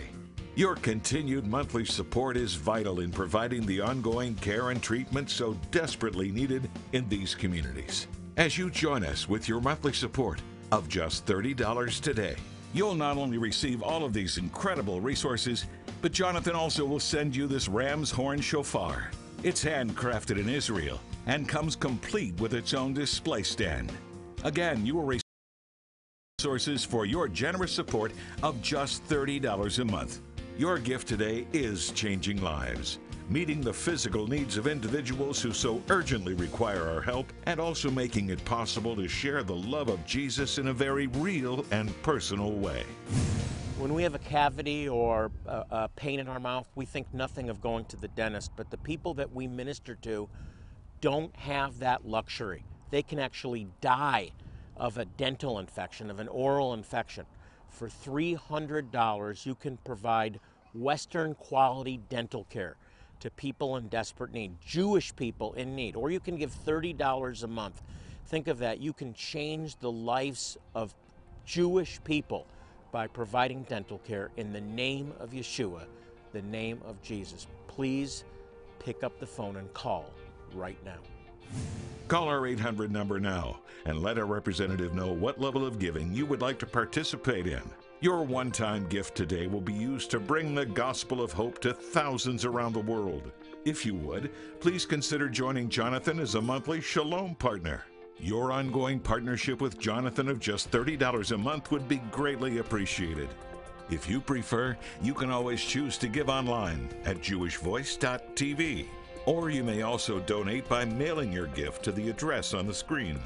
Your 0.55 0.75
continued 0.75 1.47
monthly 1.47 1.85
support 1.85 2.37
is 2.37 2.55
vital 2.55 3.01
in 3.01 3.11
providing 3.11 3.67
the 3.67 3.81
ongoing 3.81 4.35
care 4.37 4.71
and 4.71 4.83
treatment 4.83 5.29
so 5.29 5.55
desperately 5.71 6.33
needed 6.33 6.71
in 6.93 7.09
these 7.09 7.35
communities. 7.35 8.07
As 8.37 8.57
you 8.57 8.71
join 8.71 9.05
us 9.05 9.29
with 9.29 9.49
your 9.49 9.61
monthly 9.61 9.93
support 9.93 10.41
of 10.73 10.89
just 10.89 11.27
$30 11.27 12.01
today, 12.01 12.37
you'll 12.73 12.95
not 12.95 13.17
only 13.17 13.39
receive 13.39 13.83
all 13.83 14.05
of 14.05 14.13
these 14.13 14.39
incredible 14.39 15.01
resources, 15.01 15.67
but 16.03 16.13
Jonathan 16.13 16.55
also 16.55 16.85
will 16.85 17.01
send 17.01 17.35
you 17.35 17.47
this 17.47 17.69
ram's 17.69 18.11
horn 18.11 18.41
shofar. 18.41 19.11
It's 19.43 19.65
handcrafted 19.65 20.39
in 20.39 20.49
Israel 20.49 21.01
and 21.27 21.49
comes 21.49 21.77
complete 21.77 22.39
with 22.41 22.55
its 22.55 22.75
own 22.75 22.95
display 22.95 23.43
stand. 23.43 23.93
Again, 24.45 24.85
you 24.87 24.95
will 24.95 25.05
receive 25.05 25.23
resources 26.39 26.85
for 26.85 27.05
your 27.05 27.29
generous 27.29 27.73
support 27.73 28.13
of 28.43 28.61
just 28.63 29.07
$30 29.09 29.79
a 29.79 29.85
month. 29.85 30.21
Your 30.59 30.79
gift 30.79 31.09
today 31.09 31.47
is 31.53 31.91
changing 31.93 32.43
lives, 32.43 32.99
meeting 33.31 33.61
the 33.61 33.73
physical 33.73 34.27
needs 34.27 34.57
of 34.57 34.67
individuals 34.67 35.41
who 35.41 35.53
so 35.53 35.81
urgently 35.89 36.35
require 36.35 36.91
our 36.91 37.01
help, 37.01 37.33
and 37.47 37.61
also 37.61 37.89
making 37.89 38.29
it 38.29 38.45
possible 38.45 38.97
to 38.97 39.07
share 39.07 39.45
the 39.45 39.55
love 39.55 39.89
of 39.89 40.05
Jesus 40.05 40.59
in 40.59 40.69
a 40.69 40.73
very 40.73 41.07
real 41.07 41.65
and 41.71 41.91
personal 42.03 42.51
way. 42.51 42.85
When 43.79 43.95
we 43.95 44.03
have 44.03 44.17
a 44.17 44.19
cavity 44.19 44.89
or 44.89 45.31
a, 45.47 45.65
a 45.71 45.89
pain 45.95 46.19
in 46.19 46.27
our 46.27 46.41
mouth, 46.41 46.69
we 46.75 46.85
think 46.85 47.07
nothing 47.15 47.49
of 47.49 47.61
going 47.61 47.85
to 47.87 47.97
the 47.97 48.09
dentist, 48.09 48.51
but 48.57 48.69
the 48.69 48.77
people 48.79 49.15
that 49.15 49.33
we 49.33 49.47
minister 49.47 49.95
to 50.03 50.29
don't 51.01 51.35
have 51.37 51.79
that 51.79 52.05
luxury. 52.05 52.65
They 52.91 53.03
can 53.03 53.21
actually 53.21 53.69
die 53.81 54.33
of 54.77 54.99
a 54.99 55.05
dental 55.05 55.61
infection, 55.61 56.11
of 56.11 56.19
an 56.19 56.29
oral 56.29 56.75
infection. 56.75 57.27
For 57.69 57.89
$300, 57.89 59.47
you 59.47 59.55
can 59.55 59.77
provide 59.79 60.41
Western 60.75 61.35
quality 61.35 62.01
dental 62.09 62.45
care 62.51 62.77
to 63.21 63.31
people 63.31 63.77
in 63.77 63.89
desperate 63.89 64.33
need, 64.33 64.53
Jewish 64.65 65.15
people 65.15 65.53
in 65.55 65.77
need, 65.77 65.97
or 65.97 66.11
you 66.11 66.21
can 66.21 66.37
give 66.37 66.53
$30 66.67 67.43
a 67.43 67.47
month. 67.47 67.83
Think 68.27 68.49
of 68.49 68.59
that. 68.59 68.81
You 68.81 68.93
can 68.93 69.15
change 69.15 69.77
the 69.77 69.91
lives 69.91 70.57
of 70.75 70.95
Jewish 71.45 72.03
people 72.05 72.47
by 72.93 73.07
providing 73.07 73.63
dental 73.65 73.99
care 73.99 74.31
in 74.37 74.53
the 74.53 74.61
name 74.61 75.13
of 75.21 75.31
Yeshua, 75.31 75.85
the 76.33 76.43
name 76.43 76.81
of 76.87 77.01
Jesus. 77.03 77.47
Please 77.69 78.25
pick 78.79 79.05
up 79.05 79.19
the 79.21 79.27
phone 79.27 79.57
and 79.57 79.73
call 79.75 80.11
right 80.55 80.79
now. 80.85 80.99
Call 82.09 82.29
our 82.29 82.47
800 82.47 82.91
number 82.91 83.21
now 83.21 83.61
and 83.85 84.03
let 84.03 84.19
our 84.19 84.27
representative 84.27 84.95
know 84.95 85.13
what 85.13 85.41
level 85.41 85.65
of 85.65 85.79
giving 85.79 86.13
you 86.13 86.27
would 86.27 86.41
like 86.41 86.59
to 86.59 86.67
participate 86.67 87.47
in. 87.47 87.63
Your 88.03 88.23
one 88.23 88.51
time 88.51 88.87
gift 88.87 89.15
today 89.15 89.47
will 89.47 89.61
be 89.61 89.75
used 89.75 90.11
to 90.13 90.21
bring 90.21 90.55
the 90.55 90.65
gospel 90.65 91.21
of 91.21 91.33
hope 91.33 91.59
to 91.61 91.75
thousands 91.75 92.47
around 92.47 92.73
the 92.73 92.81
world. 92.81 93.31
If 93.67 93.85
you 93.85 93.95
would, 93.95 94.31
please 94.59 94.87
consider 94.87 95.29
joining 95.29 95.69
Jonathan 95.69 96.19
as 96.19 96.35
a 96.35 96.41
monthly 96.41 96.81
Shalom 96.81 97.35
partner. 97.35 97.85
Your 98.19 98.53
ongoing 98.53 99.01
partnership 99.01 99.61
with 99.61 99.79
Jonathan 99.79 100.31
of 100.31 100.41
just 100.41 100.71
$30 100.71 101.33
a 101.33 101.37
month 101.37 101.71
would 101.71 101.89
be 101.89 101.99
greatly 102.11 102.57
appreciated. 102.57 103.29
If 103.91 104.09
you 104.09 104.23
prefer, 104.23 104.79
you 105.03 105.13
can 105.13 105.31
always 105.31 105.61
choose 105.61 105.99
to 105.99 106.09
give 106.09 106.31
online 106.31 106.89
at 107.05 107.19
jewishvoice.tv. 107.19 108.87
Or 109.27 109.51
you 109.51 109.63
may 109.63 109.83
also 109.83 110.21
donate 110.21 110.67
by 110.71 110.87
mailing 110.87 111.31
your 111.31 111.49
gift 111.49 111.83
to 111.85 111.93
the 111.93 112.09
address 112.09 112.55
on 112.55 112.67
the 112.67 112.73
screen. 112.73 113.21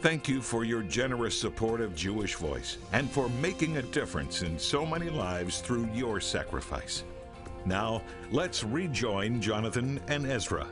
Thank 0.00 0.28
you 0.28 0.40
for 0.40 0.62
your 0.62 0.82
generous 0.82 1.36
support 1.36 1.80
of 1.80 1.92
Jewish 1.96 2.36
Voice 2.36 2.78
and 2.92 3.10
for 3.10 3.28
making 3.40 3.78
a 3.78 3.82
difference 3.82 4.42
in 4.42 4.56
so 4.56 4.86
many 4.86 5.10
lives 5.10 5.60
through 5.60 5.88
your 5.92 6.20
sacrifice. 6.20 7.02
Now, 7.66 8.02
let's 8.30 8.62
rejoin 8.62 9.42
Jonathan 9.42 10.00
and 10.06 10.24
Ezra. 10.24 10.68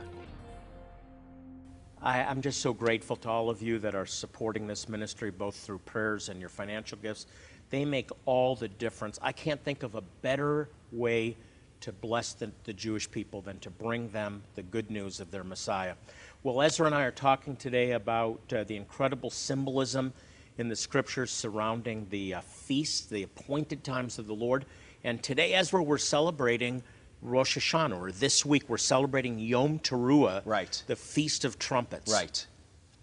I, 2.01 2.19
am 2.19 2.41
just 2.41 2.61
so 2.61 2.71
grateful 2.71 3.17
to 3.17 3.29
all 3.29 3.49
of 3.49 3.61
you 3.61 3.79
that 3.79 3.95
are 3.95 4.05
supporting 4.05 4.65
this 4.65 4.87
ministry, 4.87 5.29
both 5.29 5.57
through 5.57 5.79
prayers 5.79 6.29
and 6.29 6.39
your 6.39 6.47
financial 6.47 6.97
gifts. 6.97 7.25
They 7.69 7.83
make 7.83 8.11
all 8.23 8.55
the 8.55 8.69
difference. 8.69 9.19
I 9.21 9.33
can't 9.33 9.61
think 9.61 9.83
of 9.83 9.95
a 9.95 10.01
better 10.21 10.69
way 10.93 11.35
to 11.81 11.91
bless 11.91 12.33
the, 12.33 12.51
the 12.63 12.73
Jewish 12.73 13.09
people 13.09 13.41
than 13.41 13.59
to 13.59 13.69
bring 13.69 14.09
them 14.09 14.43
the 14.55 14.63
good 14.63 14.89
news 14.89 15.19
of 15.19 15.31
their 15.31 15.43
Messiah. 15.43 15.95
Well, 16.43 16.61
Ezra 16.61 16.85
and 16.85 16.95
I 16.95 17.03
are 17.03 17.11
talking 17.11 17.55
today 17.55 17.91
about 17.91 18.41
uh, 18.53 18.63
the 18.63 18.75
incredible 18.75 19.29
symbolism 19.29 20.13
in 20.57 20.69
the 20.69 20.75
scriptures 20.75 21.31
surrounding 21.31 22.07
the 22.09 22.35
uh, 22.35 22.41
feasts, 22.41 23.05
the 23.05 23.23
appointed 23.23 23.83
times 23.83 24.17
of 24.19 24.27
the 24.27 24.33
Lord. 24.33 24.65
And 25.03 25.21
today, 25.21 25.53
Ezra, 25.53 25.81
we're 25.83 25.97
celebrating 25.97 26.83
Rosh 27.21 27.57
Hashanah, 27.57 27.99
or 27.99 28.11
this 28.11 28.45
week 28.45 28.63
we're 28.67 28.77
celebrating 28.77 29.39
Yom 29.39 29.79
Teruah, 29.79 30.41
right. 30.45 30.83
the 30.87 30.95
Feast 30.95 31.45
of 31.45 31.57
Trumpets. 31.57 32.11
Right. 32.11 32.45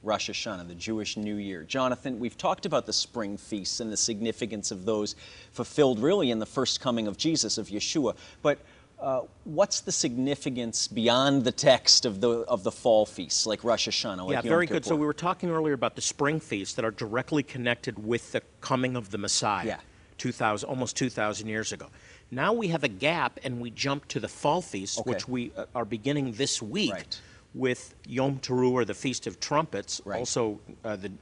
Rosh 0.05 0.31
Hashanah, 0.31 0.69
the 0.69 0.75
Jewish 0.75 1.17
New 1.17 1.37
Year. 1.37 1.65
Jonathan, 1.65 2.19
we've 2.19 2.37
talked 2.37 2.67
about 2.67 2.87
the 2.87 2.93
spring 2.93 3.37
feasts 3.37 3.81
and 3.81 3.91
the 3.91 3.97
significance 3.97 4.71
of 4.71 4.85
those 4.85 5.17
fulfilled 5.53 5.99
really 5.99 6.31
in 6.31 6.39
the 6.39 6.47
first 6.47 6.81
coming 6.81 7.07
of 7.07 7.17
Jesus, 7.17 7.57
of 7.59 7.69
Yeshua. 7.69 8.15
But 8.43 8.59
uh, 9.01 9.23
what's 9.45 9.81
the 9.81 9.93
significance 9.93 10.87
beyond 10.87 11.45
the 11.45 11.53
text 11.53 12.05
of 12.05 12.21
the 12.21 12.41
of 12.43 12.63
the 12.63 12.71
fall 12.71 13.07
feasts, 13.07 13.47
like 13.47 13.65
Rosh 13.65 13.89
Hashanah? 13.89 14.19
Like 14.27 14.31
yeah, 14.33 14.37
Yom 14.37 14.49
very 14.49 14.67
Kippur? 14.67 14.75
good. 14.81 14.85
So 14.85 14.95
we 14.97 15.07
were 15.07 15.13
talking 15.15 15.51
earlier 15.51 15.75
about 15.75 15.97
the 15.97 16.03
spring 16.03 16.39
feasts 16.39 16.75
that 16.75 16.85
are 16.85 16.91
directly 16.91 17.43
connected 17.43 18.05
with 18.07 18.33
the 18.33 18.43
coming 18.61 18.97
of 18.97 19.11
the 19.11 19.19
Messiah. 19.19 19.67
Yeah. 19.67 19.79
2000, 20.19 20.69
almost 20.69 20.97
2,000 20.97 21.49
years 21.49 21.73
ago. 21.73 21.89
Now 22.31 22.53
we 22.53 22.69
have 22.69 22.85
a 22.85 22.89
gap 22.89 23.41
and 23.43 23.61
we 23.61 23.71
jump 23.71 24.07
to 24.09 24.21
the 24.21 24.29
fall 24.29 24.63
feasts, 24.63 24.97
Okay. 25.01 25.11
which 25.11 25.27
we 25.29 25.51
uh, 25.57 25.67
are 25.75 25.85
beginning 25.85 26.33
this 26.33 26.63
week 26.63 26.93
Right. 26.93 27.21
With 27.55 27.95
Yom 28.07 28.39
Teruah, 28.41 28.73
or 28.73 28.85
the 28.85 28.95
Feast 28.95 29.27
of 29.27 29.39
Trumpets, 29.41 30.01
Right. 30.05 30.19
also 30.19 30.61
uh, 30.85 30.97
the, 30.97 31.13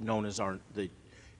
known 0.00 0.26
as 0.26 0.40
our 0.40 0.58
the 0.74 0.90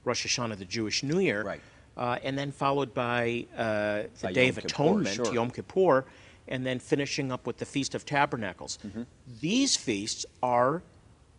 Rosh 0.05 0.25
Hashanah, 0.27 0.57
the 0.57 0.65
Jewish 0.65 1.03
New 1.03 1.19
Year. 1.19 1.43
Right. 1.43 1.61
Uh, 1.97 2.19
and 2.23 2.37
then 2.39 2.53
followed 2.53 2.93
by 2.95 3.47
uh, 3.57 4.03
the 4.03 4.09
By 4.23 4.33
Day 4.33 4.47
Yom 4.47 4.51
of 4.51 4.57
Kippur, 4.57 4.67
Atonement, 4.69 5.17
sure. 5.17 5.35
Yom 5.35 5.51
Kippur, 5.51 6.05
and 6.47 6.65
then 6.65 6.79
finishing 6.79 7.33
up 7.33 7.47
with 7.47 7.57
the 7.57 7.65
Feast 7.65 7.95
of 7.95 8.05
Tabernacles. 8.05 8.79
Mm-hmm. 8.87 9.03
These 9.41 9.77
feasts 9.77 10.27
are, 10.43 10.83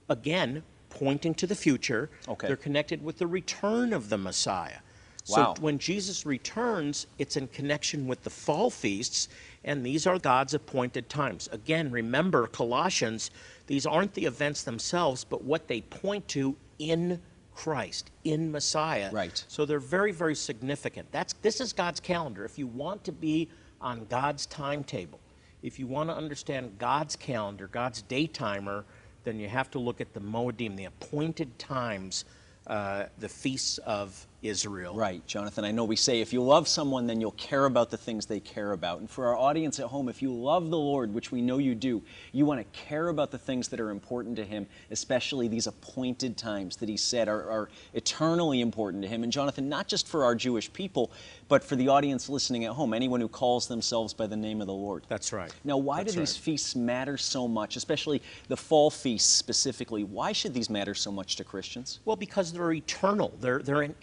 again, 0.09 0.63
pointing 0.89 1.35
to 1.35 1.47
the 1.47 1.55
future. 1.55 2.09
Okay. 2.27 2.47
They're 2.47 2.55
connected 2.55 3.03
with 3.03 3.19
the 3.19 3.27
return 3.27 3.93
of 3.93 4.09
the 4.09 4.17
Messiah. 4.17 4.79
So 5.27 5.41
Wow. 5.41 5.55
when 5.59 5.77
Jesus 5.77 6.25
returns, 6.25 7.05
it's 7.17 7.35
in 7.35 7.49
connection 7.49 8.07
with 8.07 8.23
the 8.23 8.29
fall 8.29 8.69
feasts, 8.69 9.27
and 9.65 9.85
these 9.85 10.07
are 10.07 10.17
God's 10.17 10.53
appointed 10.53 11.09
times. 11.09 11.49
Again, 11.51 11.91
remember 11.91 12.47
Colossians, 12.47 13.29
these 13.65 13.85
aren't 13.85 14.13
the 14.13 14.25
events 14.25 14.63
themselves, 14.63 15.25
but 15.25 15.43
what 15.43 15.67
they 15.67 15.81
point 15.81 16.29
to 16.29 16.55
in 16.79 17.21
Christ, 17.53 18.09
in 18.23 18.51
Messiah. 18.53 19.11
Right. 19.11 19.43
So 19.49 19.65
they're 19.65 19.79
very, 19.79 20.13
very 20.13 20.35
significant. 20.35 21.11
That's 21.11 21.33
this 21.41 21.59
is 21.59 21.73
God's 21.73 21.99
calendar. 21.99 22.45
If 22.45 22.57
you 22.57 22.67
want 22.67 23.03
to 23.03 23.11
be 23.11 23.49
on 23.81 24.05
God's 24.05 24.45
timetable, 24.45 25.19
if 25.61 25.77
you 25.77 25.87
want 25.87 26.09
to 26.09 26.15
understand 26.15 26.77
God's 26.77 27.15
calendar, 27.15 27.67
God's 27.67 28.01
day 28.03 28.27
timer, 28.27 28.85
then 29.25 29.39
you 29.39 29.49
have 29.49 29.71
to 29.71 29.79
look 29.79 29.99
at 29.99 30.13
the 30.13 30.21
Moedim, 30.21 30.77
the 30.77 30.85
appointed 30.85 31.57
times, 31.57 32.25
uh, 32.67 33.05
the 33.17 33.27
feasts 33.27 33.79
of 33.79 34.26
Israel. 34.43 34.93
Right, 34.93 35.25
Jonathan. 35.25 35.65
I 35.65 35.71
know 35.71 35.83
we 35.83 35.95
say 35.95 36.21
if 36.21 36.31
you 36.31 36.43
love 36.43 36.67
someone, 36.67 37.07
then 37.07 37.19
you'll 37.19 37.31
care 37.31 37.65
about 37.65 37.89
the 37.89 37.97
things 37.97 38.27
they 38.27 38.39
care 38.39 38.71
about. 38.71 38.99
And 38.99 39.09
for 39.09 39.25
our 39.27 39.35
audience 39.35 39.79
at 39.79 39.87
home, 39.87 40.09
if 40.09 40.21
you 40.21 40.31
love 40.31 40.69
the 40.69 40.77
Lord, 40.77 41.11
which 41.11 41.31
we 41.31 41.41
know 41.41 41.57
you 41.57 41.73
do, 41.73 42.03
you 42.31 42.45
want 42.45 42.59
to 42.59 42.79
care 42.79 43.07
about 43.07 43.31
the 43.31 43.39
things 43.39 43.67
that 43.69 43.79
are 43.79 43.89
important 43.89 44.35
to 44.35 44.45
Him, 44.45 44.67
especially 44.91 45.47
these 45.47 45.65
appointed 45.65 46.37
times 46.37 46.75
that 46.77 46.87
He 46.87 46.97
said 46.97 47.27
are, 47.27 47.49
are 47.49 47.69
eternally 47.93 48.61
important 48.61 49.01
to 49.03 49.09
Him. 49.09 49.23
And 49.23 49.31
Jonathan, 49.31 49.69
not 49.69 49.87
just 49.87 50.07
for 50.07 50.23
our 50.23 50.35
Jewish 50.35 50.71
people, 50.71 51.11
but 51.47 51.63
for 51.63 51.75
the 51.75 51.87
audience 51.87 52.29
listening 52.29 52.65
at 52.65 52.71
home, 52.73 52.93
anyone 52.93 53.21
who 53.21 53.27
calls 53.27 53.67
themselves 53.67 54.13
by 54.13 54.27
the 54.27 54.35
name 54.35 54.61
of 54.61 54.67
the 54.67 54.73
Lord. 54.73 55.03
That's 55.07 55.31
right. 55.31 55.51
Now, 55.63 55.77
why 55.77 56.03
That's 56.03 56.13
do 56.13 56.19
these 56.19 56.35
right. 56.35 56.43
feasts 56.43 56.75
matter 56.75 57.17
so 57.17 57.47
much, 57.47 57.75
especially 57.75 58.21
the 58.47 58.57
fall 58.57 58.89
feasts 58.89 59.33
specifically? 59.33 60.03
Why 60.03 60.31
should 60.31 60.53
these 60.53 60.69
matter 60.69 60.93
so 60.93 61.11
much 61.11 61.35
to 61.37 61.43
Christians? 61.43 61.99
Well, 62.05 62.15
because 62.15 62.51
they're 62.51 62.73
eternal. 62.73 63.33
They're 63.39 63.59
they're 63.59 63.83
in, 63.83 63.95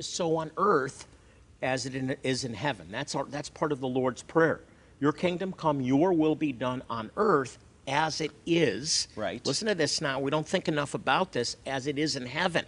so 0.00 0.36
on 0.36 0.50
earth 0.56 1.06
as 1.62 1.86
it 1.86 1.94
in, 1.94 2.16
is 2.22 2.44
in 2.44 2.54
heaven. 2.54 2.88
That's 2.90 3.14
our, 3.14 3.24
that's 3.24 3.48
part 3.48 3.72
of 3.72 3.80
the 3.80 3.88
Lord's 3.88 4.22
prayer. 4.22 4.60
Your 5.00 5.12
kingdom 5.12 5.52
come, 5.52 5.80
your 5.80 6.12
will 6.12 6.34
be 6.34 6.52
done 6.52 6.82
on 6.90 7.10
earth 7.16 7.58
as 7.88 8.20
it 8.20 8.32
is. 8.46 9.08
Right. 9.16 9.44
Listen 9.46 9.68
to 9.68 9.74
this 9.74 10.00
now. 10.00 10.20
We 10.20 10.30
don't 10.30 10.46
think 10.46 10.68
enough 10.68 10.94
about 10.94 11.32
this 11.32 11.56
as 11.66 11.86
it 11.86 11.98
is 11.98 12.16
in 12.16 12.26
heaven. 12.26 12.64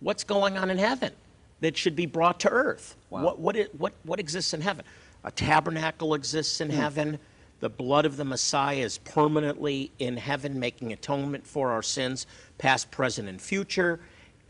what's 0.00 0.24
going 0.24 0.56
on 0.56 0.70
in 0.70 0.78
heaven 0.78 1.12
that 1.60 1.76
should 1.76 1.96
be 1.96 2.06
brought 2.06 2.40
to 2.40 2.50
earth? 2.50 2.96
Wow. 3.10 3.24
What, 3.24 3.38
what, 3.38 3.56
what, 3.76 3.92
what 4.04 4.20
exists 4.20 4.54
in 4.54 4.60
heaven? 4.60 4.84
A 5.24 5.30
tabernacle 5.30 6.14
exists 6.14 6.60
in 6.60 6.70
hmm. 6.70 6.76
heaven. 6.76 7.18
The 7.60 7.70
blood 7.70 8.04
of 8.04 8.16
the 8.16 8.24
Messiah 8.24 8.76
is 8.76 8.98
permanently 8.98 9.90
in 9.98 10.16
heaven, 10.16 10.58
making 10.58 10.92
atonement 10.92 11.46
for 11.46 11.70
our 11.70 11.82
sins, 11.82 12.26
past, 12.58 12.90
present, 12.90 13.28
and 13.28 13.40
future. 13.40 14.00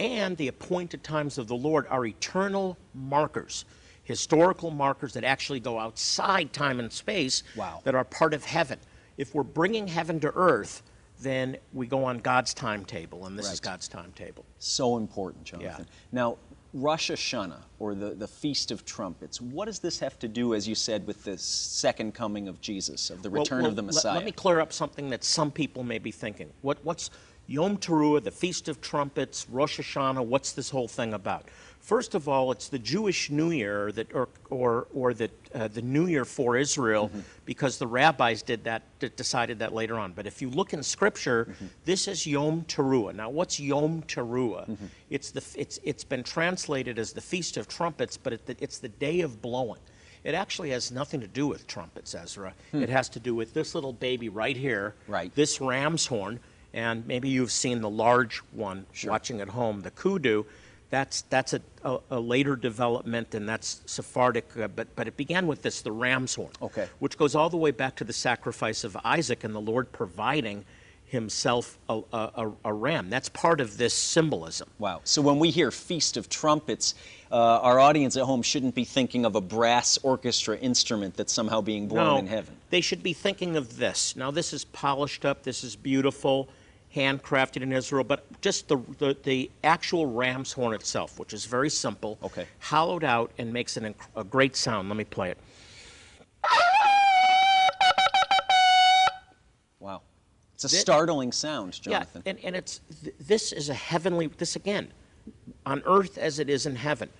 And 0.00 0.37
the 0.37 0.49
appointed 0.49 1.04
times 1.04 1.38
of 1.38 1.46
the 1.46 1.54
Lord 1.54 1.87
are 1.88 2.04
eternal 2.04 2.76
markers, 2.92 3.64
historical 4.02 4.70
markers 4.70 5.12
that 5.12 5.23
actually 5.23 5.61
go 5.61 5.78
outside 5.78 6.52
time 6.52 6.80
and 6.80 6.92
space 6.92 7.44
Wow. 7.54 7.80
that 7.84 7.94
are 7.94 8.04
part 8.04 8.34
of 8.34 8.44
heaven. 8.44 8.80
If 9.16 9.34
we're 9.34 9.44
bringing 9.44 9.87
heaven 9.87 10.18
to 10.20 10.32
earth, 10.34 10.82
then 11.20 11.56
we 11.73 11.87
go 11.87 12.04
on 12.04 12.18
God's 12.18 12.52
timetable, 12.52 13.26
and 13.26 13.38
this 13.38 13.52
is 13.52 13.61
God's 13.61 13.87
timetable. 13.87 14.44
So 14.58 14.96
important, 14.96 15.44
Jonathan. 15.44 15.87
Now, 16.11 16.38
Rosh 16.75 17.09
Hashanah, 17.09 17.62
or 17.78 17.95
the, 17.95 18.11
the 18.11 18.26
Feast 18.26 18.73
of 18.73 18.85
Trumpets, 18.85 19.40
what 19.40 19.66
does 19.66 19.78
this 19.78 20.00
have 20.00 20.19
to 20.19 20.28
do, 20.28 20.54
as 20.54 20.66
you 20.66 20.75
said, 20.75 21.07
with 21.07 21.23
the 21.23 21.38
second 21.38 22.14
coming 22.14 22.49
of 22.49 22.61
Jesus, 22.61 23.11
of 23.11 23.23
the 23.23 23.31
return 23.31 23.61
well, 23.62 23.71
of 23.71 23.76
the 23.76 23.83
let- 23.83 23.95
Messiah? 23.95 24.14
Let, 24.16 24.25
me 24.25 24.33
clear 24.33 24.59
up 24.59 24.73
something 24.73 25.09
that 25.11 25.23
some 25.23 25.52
people 25.52 25.85
may 25.85 26.00
be 26.00 26.11
thinking. 26.11 26.52
What, 26.62 26.78
what's 26.83 27.11
Yom 27.47 27.78
Teruah, 27.78 28.25
the 28.25 28.33
Feast 28.33 28.69
of 28.69 28.81
Trumpets, 28.81 29.47
Rosh 29.49 29.78
Hashanah? 29.78 30.26
What's 30.26 30.50
this 30.52 30.69
whole 30.69 30.88
thing 30.88 31.14
about? 31.14 31.45
First 31.84 32.14
of 32.14 32.30
all, 32.30 32.50
it's 32.50 32.68
the 32.70 32.78
Jewish 32.78 33.28
New 33.28 33.50
Year 33.50 33.92
that, 33.92 34.14
or, 34.14 34.30
or, 34.48 34.86
or 34.94 35.12
the, 35.12 35.28
uh, 35.54 35.68
the 35.68 35.82
New 35.82 36.06
Year 36.06 36.24
for 36.24 36.56
Israel, 36.56 37.10
Mm-hmm. 37.10 37.20
because 37.44 37.76
the 37.76 37.86
rabbis 37.86 38.40
did 38.40 38.64
that, 38.64 38.84
d- 39.00 39.10
decided 39.16 39.58
that 39.58 39.74
later 39.74 39.98
on. 39.98 40.12
But 40.12 40.26
if 40.26 40.40
you 40.40 40.48
look 40.48 40.72
in 40.72 40.82
Scripture, 40.82 41.44
Mm-hmm. 41.50 41.66
this 41.84 42.08
is 42.08 42.26
Yom 42.26 42.62
Teruah. 42.62 43.14
Now, 43.14 43.28
what's 43.28 43.60
Yom 43.60 44.00
Teruah? 44.08 44.66
Mm-hmm. 44.66 44.86
It's 45.10 45.30
the, 45.30 45.44
it's, 45.60 45.78
it's 45.84 46.04
been 46.04 46.22
translated 46.22 46.98
as 46.98 47.12
the 47.12 47.20
Feast 47.20 47.58
of 47.58 47.68
Trumpets, 47.68 48.16
but 48.16 48.32
it, 48.32 48.56
it's 48.62 48.78
the 48.78 48.88
day 48.88 49.20
of 49.20 49.42
blowing. 49.42 49.80
It 50.24 50.34
actually 50.34 50.70
has 50.70 50.90
nothing 50.90 51.20
to 51.20 51.26
do 51.26 51.46
with 51.46 51.66
trumpets, 51.66 52.14
Ezra. 52.14 52.54
It 52.72 52.88
has 52.88 53.10
to 53.10 53.20
do 53.20 53.34
with 53.34 53.52
this 53.52 53.74
little 53.74 53.92
baby 53.92 54.30
right 54.30 54.56
here, 54.56 54.94
Hmm. 55.04 55.12
Right. 55.12 55.34
this 55.34 55.60
ram's 55.60 56.06
horn, 56.06 56.40
and 56.72 57.06
maybe 57.06 57.28
you've 57.28 57.52
seen 57.52 57.82
the 57.82 57.90
large 57.90 58.38
one 58.52 58.86
watching 59.04 59.42
at 59.42 59.48
home, 59.50 59.82
the 59.82 59.90
kudu. 59.90 60.44
That's, 60.94 61.22
that's 61.22 61.54
a, 61.54 61.60
a, 61.82 61.98
a 62.12 62.20
later 62.20 62.54
development, 62.54 63.34
and 63.34 63.48
that's 63.48 63.80
Sephardic, 63.84 64.56
uh, 64.56 64.68
but, 64.68 64.94
but 64.94 65.08
it 65.08 65.16
began 65.16 65.48
with 65.48 65.60
this, 65.60 65.82
the 65.82 65.90
ram's 65.90 66.36
horn, 66.36 66.52
Okay. 66.62 66.86
which 67.00 67.18
goes 67.18 67.34
all 67.34 67.50
the 67.50 67.56
way 67.56 67.72
back 67.72 67.96
to 67.96 68.04
the 68.04 68.12
sacrifice 68.12 68.84
of 68.84 68.96
Isaac 69.02 69.42
and 69.42 69.52
the 69.52 69.60
Lord 69.60 69.90
providing 69.90 70.64
himself 71.06 71.78
a, 71.88 72.00
a, 72.12 72.52
a, 72.64 72.72
ram. 72.72 73.10
That's 73.10 73.28
part 73.28 73.60
of 73.60 73.76
this 73.76 73.92
symbolism. 73.92 74.68
Wow. 74.78 75.00
So 75.02 75.20
when 75.20 75.40
we 75.40 75.50
hear 75.50 75.72
Feast 75.72 76.16
of 76.16 76.28
Trumpets, 76.28 76.94
uh, 77.32 77.34
our 77.34 77.80
audience 77.80 78.16
at 78.16 78.22
home 78.22 78.42
shouldn't 78.42 78.76
be 78.76 78.84
thinking 78.84 79.24
of 79.24 79.34
a 79.34 79.40
brass 79.40 79.98
orchestra 80.04 80.56
instrument 80.58 81.16
that's 81.16 81.32
somehow 81.32 81.60
being 81.60 81.88
blown 81.88 82.20
in 82.20 82.26
heaven. 82.28 82.54
They 82.70 82.80
should 82.80 83.02
be 83.02 83.14
thinking 83.14 83.56
of 83.56 83.78
this. 83.78 84.14
Now, 84.14 84.30
this 84.30 84.52
is 84.52 84.64
polished 84.64 85.24
up, 85.24 85.42
this 85.42 85.64
is 85.64 85.74
beautiful, 85.74 86.48
handcrafted 86.94 87.62
in 87.62 87.72
Israel, 87.72 88.04
but 88.04 88.24
just 88.40 88.68
the, 88.68 88.76
the, 88.98 89.16
the 89.24 89.50
actual 89.64 90.06
ram's 90.06 90.52
horn 90.52 90.74
itself, 90.74 91.18
which 91.18 91.32
is 91.32 91.44
very 91.44 91.70
simple, 91.70 92.18
Okay. 92.22 92.46
hollowed 92.60 93.04
out 93.04 93.32
and 93.38 93.52
makes 93.52 93.76
an, 93.76 93.94
a 94.16 94.24
great 94.24 94.56
sound. 94.56 94.88
Let 94.88 94.96
me 94.96 95.04
play 95.04 95.30
it. 95.30 95.38
Wow. 99.80 100.02
It's 100.54 100.64
a 100.64 100.68
Thi- 100.68 100.76
startling 100.76 101.32
sound, 101.32 101.80
Jonathan. 101.82 102.22
Yeah, 102.24 102.30
and, 102.30 102.44
and 102.44 102.56
it's 102.56 102.80
th- 103.02 103.14
this 103.20 103.52
is 103.52 103.68
a 103.68 103.74
heavenly. 103.74 104.28
This 104.28 104.56
again, 104.56 104.92
on 105.66 105.82
earth 105.84 106.16
as 106.16 106.38
it 106.38 106.48
is 106.48 106.64
in 106.66 106.76
heaven. 106.76 107.10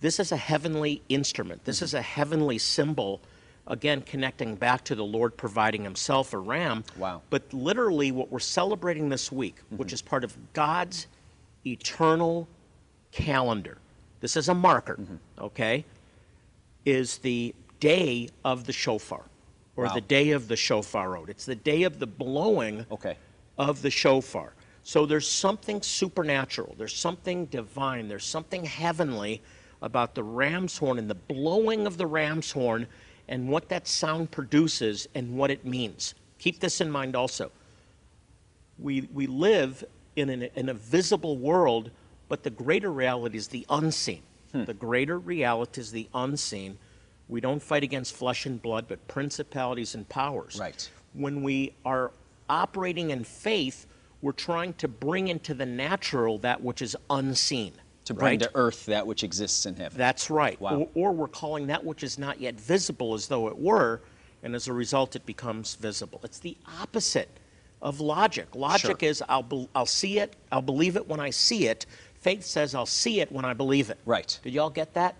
This 0.00 0.18
is 0.18 0.32
a 0.32 0.36
heavenly 0.36 1.02
instrument. 1.08 1.64
This 1.64 1.76
mm-hmm. 1.76 1.84
is 1.84 1.94
a 1.94 2.02
heavenly 2.02 2.58
symbol. 2.58 3.20
Again, 3.66 4.02
connecting 4.02 4.56
back 4.56 4.84
to 4.84 4.94
the 4.94 5.04
Lord 5.04 5.36
providing 5.36 5.84
Himself 5.84 6.32
a 6.32 6.38
ram. 6.38 6.84
Wow. 6.96 7.22
But 7.30 7.52
literally, 7.52 8.10
what 8.10 8.30
we're 8.30 8.38
celebrating 8.40 9.08
this 9.08 9.30
week, 9.30 9.56
mm-hmm. 9.56 9.76
which 9.76 9.92
is 9.92 10.02
part 10.02 10.24
of 10.24 10.36
God's 10.52 11.06
eternal 11.66 12.48
calendar. 13.12 13.78
This 14.20 14.36
is 14.36 14.48
a 14.48 14.54
marker, 14.54 14.96
mm-hmm. 14.96 15.44
okay? 15.44 15.84
Is 16.84 17.18
the 17.18 17.54
day 17.80 18.28
of 18.44 18.64
the 18.64 18.72
shofar, 18.72 19.24
or 19.76 19.84
Wow. 19.84 19.94
the 19.94 20.00
day 20.00 20.30
of 20.30 20.48
the 20.48 20.54
shofarot. 20.54 21.28
It's 21.28 21.46
the 21.46 21.54
day 21.54 21.82
of 21.84 21.98
the 21.98 22.06
blowing 22.06 22.86
Okay. 22.90 23.16
of 23.58 23.82
the 23.82 23.90
shofar. 23.90 24.52
So 24.82 25.06
there's 25.06 25.28
something 25.28 25.82
supernatural, 25.82 26.74
there's 26.78 26.96
something 26.96 27.46
divine, 27.46 28.08
there's 28.08 28.24
something 28.24 28.64
heavenly 28.64 29.42
about 29.82 30.14
the 30.14 30.22
ram's 30.22 30.76
horn 30.76 30.98
and 30.98 31.08
the 31.08 31.14
blowing 31.14 31.86
of 31.86 31.96
the 31.96 32.06
ram's 32.06 32.50
horn 32.50 32.86
and 33.30 33.48
what 33.48 33.68
that 33.70 33.86
sound 33.86 34.30
produces 34.30 35.08
and 35.14 35.36
what 35.38 35.50
it 35.50 35.64
means. 35.64 36.14
Keep 36.38 36.60
this 36.60 36.80
in 36.80 36.90
mind 36.90 37.14
also. 37.16 37.50
We, 38.78 39.08
we 39.14 39.26
live 39.26 39.84
in, 40.16 40.28
an, 40.28 40.48
in 40.54 40.68
a 40.68 40.74
visible 40.74 41.38
world, 41.38 41.90
but 42.28 42.42
the 42.42 42.50
greater 42.50 42.92
reality 42.92 43.38
is 43.38 43.48
the 43.48 43.64
unseen. 43.70 44.22
Hmm. 44.52 44.64
The 44.64 44.74
greater 44.74 45.18
reality 45.18 45.80
is 45.80 45.92
the 45.92 46.08
unseen. 46.12 46.76
We 47.28 47.40
don't 47.40 47.62
fight 47.62 47.84
against 47.84 48.14
flesh 48.16 48.46
and 48.46 48.60
blood, 48.60 48.86
but 48.88 49.06
principalities 49.06 49.94
and 49.94 50.08
powers 50.08 50.58
Right. 50.60 50.90
when 51.14 51.42
we 51.42 51.74
are 51.84 52.10
operating 52.48 53.10
in 53.10 53.22
faith, 53.22 53.86
we're 54.22 54.32
trying 54.32 54.74
to 54.74 54.88
bring 54.88 55.28
into 55.28 55.54
the 55.54 55.66
natural 55.66 56.38
that 56.38 56.60
which 56.62 56.82
is 56.82 56.96
unseen. 57.08 57.74
To 58.10 58.14
bring 58.14 58.24
right? 58.24 58.40
to 58.40 58.50
earth 58.56 58.86
that 58.86 59.06
which 59.06 59.22
exists 59.22 59.66
in 59.66 59.76
heaven. 59.76 59.96
That's 59.96 60.30
right. 60.30 60.60
Wow. 60.60 60.88
Or, 60.94 61.10
or 61.10 61.12
we're 61.12 61.28
calling 61.28 61.68
that 61.68 61.84
which 61.84 62.02
is 62.02 62.18
not 62.18 62.40
yet 62.40 62.60
visible 62.60 63.14
as 63.14 63.28
though 63.28 63.46
it 63.46 63.56
were, 63.56 64.00
and 64.42 64.52
as 64.56 64.66
a 64.66 64.72
result, 64.72 65.14
it 65.14 65.24
becomes 65.24 65.76
visible. 65.76 66.20
It's 66.24 66.40
the 66.40 66.56
opposite 66.80 67.28
of 67.80 68.00
logic. 68.00 68.48
Logic 68.56 68.98
Sure. 69.00 69.08
is 69.08 69.22
I'll, 69.28 69.44
be, 69.44 69.68
I'll 69.76 69.86
see 69.86 70.18
it, 70.18 70.34
I'll 70.50 70.60
believe 70.60 70.96
it 70.96 71.06
when 71.06 71.20
I 71.20 71.30
see 71.30 71.68
it. 71.68 71.86
Faith 72.14 72.42
says 72.42 72.74
I'll 72.74 72.84
see 72.84 73.20
it 73.20 73.30
when 73.30 73.44
I 73.44 73.52
believe 73.52 73.90
it. 73.90 73.98
Right. 74.04 74.40
Did 74.42 74.54
y'all 74.54 74.70
get 74.70 74.92
that? 74.94 75.14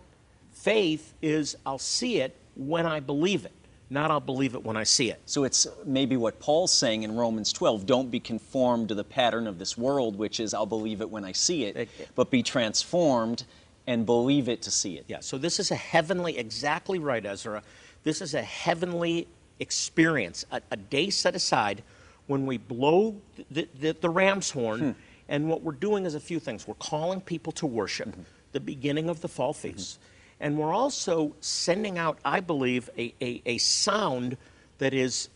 Faith 0.51 1.15
is 1.23 1.57
I'll 1.65 1.79
see 1.79 2.21
it 2.21 2.37
when 2.57 2.87
I 2.87 2.99
believe 2.99 3.45
it, 3.45 3.53
not 3.91 4.11
I'll 4.13 4.21
believe 4.21 4.55
it 4.55 4.65
when 4.65 4.77
I 4.77 4.85
see 4.85 5.11
it. 5.11 5.21
So 5.27 5.43
it's 5.45 5.67
maybe 5.85 6.17
what 6.17 6.39
Paul's 6.39 6.73
saying 6.73 7.03
in 7.03 7.17
Romans 7.17 7.53
12 7.53 7.87
don't 7.87 8.11
be 8.11 8.21
conformed 8.21 8.89
to 8.89 8.95
the 8.95 9.05
pattern 9.05 9.49
of 9.49 9.59
this 9.59 9.77
world, 9.77 10.17
which 10.17 10.39
is 10.39 10.55
I'll 10.55 10.65
believe 10.65 11.01
it 11.01 11.11
when 11.11 11.25
I 11.25 11.33
see 11.33 11.65
it, 11.65 11.77
It- 11.77 11.89
but 12.15 12.31
be 12.31 12.43
transformed 12.43 13.45
and 13.87 14.07
believe 14.07 14.49
it 14.49 14.63
to 14.63 14.71
see 14.71 14.97
it. 14.97 15.05
Yeah, 15.09 15.19
so 15.21 15.37
this 15.37 15.59
is 15.59 15.73
a 15.73 15.77
heavenly, 15.77 16.39
exactly 16.39 17.01
right, 17.01 17.25
Ezra. 17.27 17.63
This 18.05 18.23
is 18.23 18.35
a 18.35 18.43
heavenly 18.43 19.27
experience, 19.59 20.47
a, 20.53 20.63
a 20.71 20.77
day 20.77 21.11
set 21.11 21.35
aside 21.35 21.83
when 22.29 22.47
we 22.47 22.59
blow 22.59 23.17
the, 23.51 23.69
the, 23.81 23.93
the 24.01 24.09
ram's 24.09 24.51
horn. 24.51 24.81
Hmm. 24.81 24.91
And 25.29 25.49
what 25.49 25.63
we're 25.63 25.73
doing 25.73 26.07
is 26.07 26.15
a 26.15 26.21
few 26.21 26.41
things. 26.41 26.67
We're 26.67 26.75
calling 26.75 27.21
people 27.21 27.53
to 27.55 27.67
worship, 27.67 28.09
mm-hmm. 28.09 28.23
the 28.53 28.61
beginning 28.61 29.09
of 29.09 29.21
the 29.21 29.29
fall 29.29 29.53
feast. 29.53 29.99
And 30.41 30.57
we're 30.59 30.73
also 30.73 31.35
sending 31.41 31.99
out, 31.99 32.19
I 32.25 32.41
believe, 32.41 32.89
a, 32.97 33.15
a, 33.21 33.43
a 33.47 33.59
sound 33.59 34.37
that 34.79 34.95
is 34.95 35.29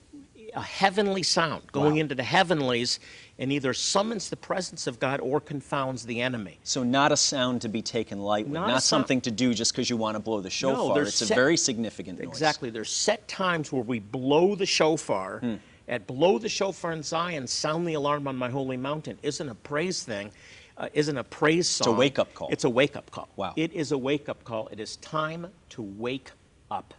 a 0.54 0.62
heavenly 0.62 1.22
sound 1.22 1.70
going 1.72 1.94
Wow. 1.94 2.00
into 2.00 2.14
the 2.14 2.22
heavenlies 2.22 3.00
and 3.38 3.52
either 3.52 3.74
summons 3.74 4.30
the 4.30 4.36
presence 4.36 4.86
of 4.86 5.00
God 5.00 5.20
or 5.20 5.40
confounds 5.40 6.06
the 6.06 6.20
enemy. 6.20 6.58
So 6.62 6.84
not 6.84 7.10
a 7.10 7.16
sound 7.16 7.62
to 7.62 7.68
be 7.68 7.82
taken 7.82 8.20
lightly, 8.20 8.52
Not 8.52 8.68
not, 8.68 8.82
something 8.84 9.20
to 9.22 9.32
do 9.32 9.52
just 9.52 9.72
because 9.72 9.90
you 9.90 9.96
want 9.96 10.14
to 10.14 10.20
blow 10.20 10.40
the 10.40 10.50
shofar. 10.50 10.94
there's 10.94 11.20
it's 11.20 11.30
a 11.30 11.34
very 11.34 11.56
significant 11.56 12.20
noise. 12.20 12.28
Exactly. 12.28 12.70
There's 12.70 12.90
set 12.92 13.26
times 13.26 13.72
where 13.72 13.82
we 13.82 13.98
blow 13.98 14.54
the 14.54 14.66
shofar. 14.66 15.40
Hmm. 15.40 15.54
At 15.86 16.06
blow 16.06 16.38
the 16.38 16.48
shofar 16.48 16.92
in 16.92 17.02
Zion, 17.02 17.46
sound 17.46 17.86
the 17.86 17.92
alarm 17.94 18.26
on 18.26 18.36
my 18.36 18.48
holy 18.48 18.78
mountain 18.78 19.18
isn't 19.22 19.46
a 19.50 19.54
praise 19.54 20.02
thing, 20.02 20.30
uh, 20.76 20.88
isn't 20.92 21.16
a 21.16 21.24
praise 21.24 21.68
song. 21.68 21.88
It's 21.88 21.94
a 21.94 21.98
wake-up 21.98 22.34
call. 22.34 22.48
It's 22.50 22.64
a 22.64 22.70
wake 22.70 22.96
up 22.96 23.10
call. 23.10 23.28
Wow. 23.36 23.54
It 23.56 23.72
is 23.72 23.92
a 23.92 23.98
wake 23.98 24.28
up 24.28 24.44
call. 24.44 24.68
It 24.68 24.80
is 24.80 24.96
time 24.96 25.46
to 25.70 25.82
wake 25.82 26.30
up. 26.70 26.94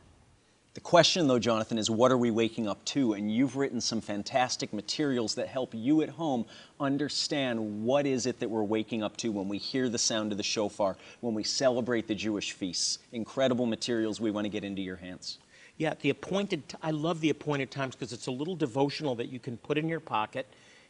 The 0.76 0.82
question, 0.82 1.28
though, 1.28 1.40
Jonathan, 1.40 1.78
is 1.78 1.90
what 1.90 2.12
are 2.12 2.18
we 2.18 2.32
waking 2.32 2.68
up 2.68 2.84
to? 2.86 3.14
And 3.14 3.34
you've 3.34 3.56
written 3.56 3.80
some 3.80 4.02
fantastic 4.02 4.74
materials 4.74 5.34
that 5.36 5.48
help 5.48 5.74
you 5.74 6.02
at 6.02 6.10
home 6.10 6.46
understand 6.82 7.86
what 7.86 8.06
is 8.06 8.26
it 8.26 8.42
that 8.42 8.50
we're 8.50 8.62
waking 8.62 9.02
up 9.02 9.16
to 9.18 9.32
when 9.32 9.48
we 9.48 9.58
hear 9.58 9.88
the 9.88 9.98
sound 9.98 10.34
of 10.34 10.38
the 10.38 10.44
shofar, 10.44 10.98
when 11.22 11.34
we 11.34 11.44
celebrate 11.44 12.08
the 12.08 12.16
Jewish 12.16 12.52
feasts. 12.52 13.00
Incredible 13.14 13.66
materials 13.66 14.20
we 14.20 14.32
want 14.32 14.44
to 14.44 14.50
get 14.50 14.66
into 14.66 14.82
your 14.82 14.98
hands. 14.98 15.38
Yeah, 15.78 15.94
the 16.02 16.10
appointed. 16.10 16.64
I 16.82 16.92
love 16.92 17.22
the 17.22 17.30
appointed 17.30 17.72
times 17.72 17.96
because 17.96 18.12
it's 18.12 18.28
a 18.28 18.32
little 18.32 18.56
devotional 18.56 19.16
that 19.16 19.30
you 19.30 19.40
can 19.40 19.56
put 19.56 19.78
in 19.78 19.88
your 19.88 20.02
pocket, 20.02 20.46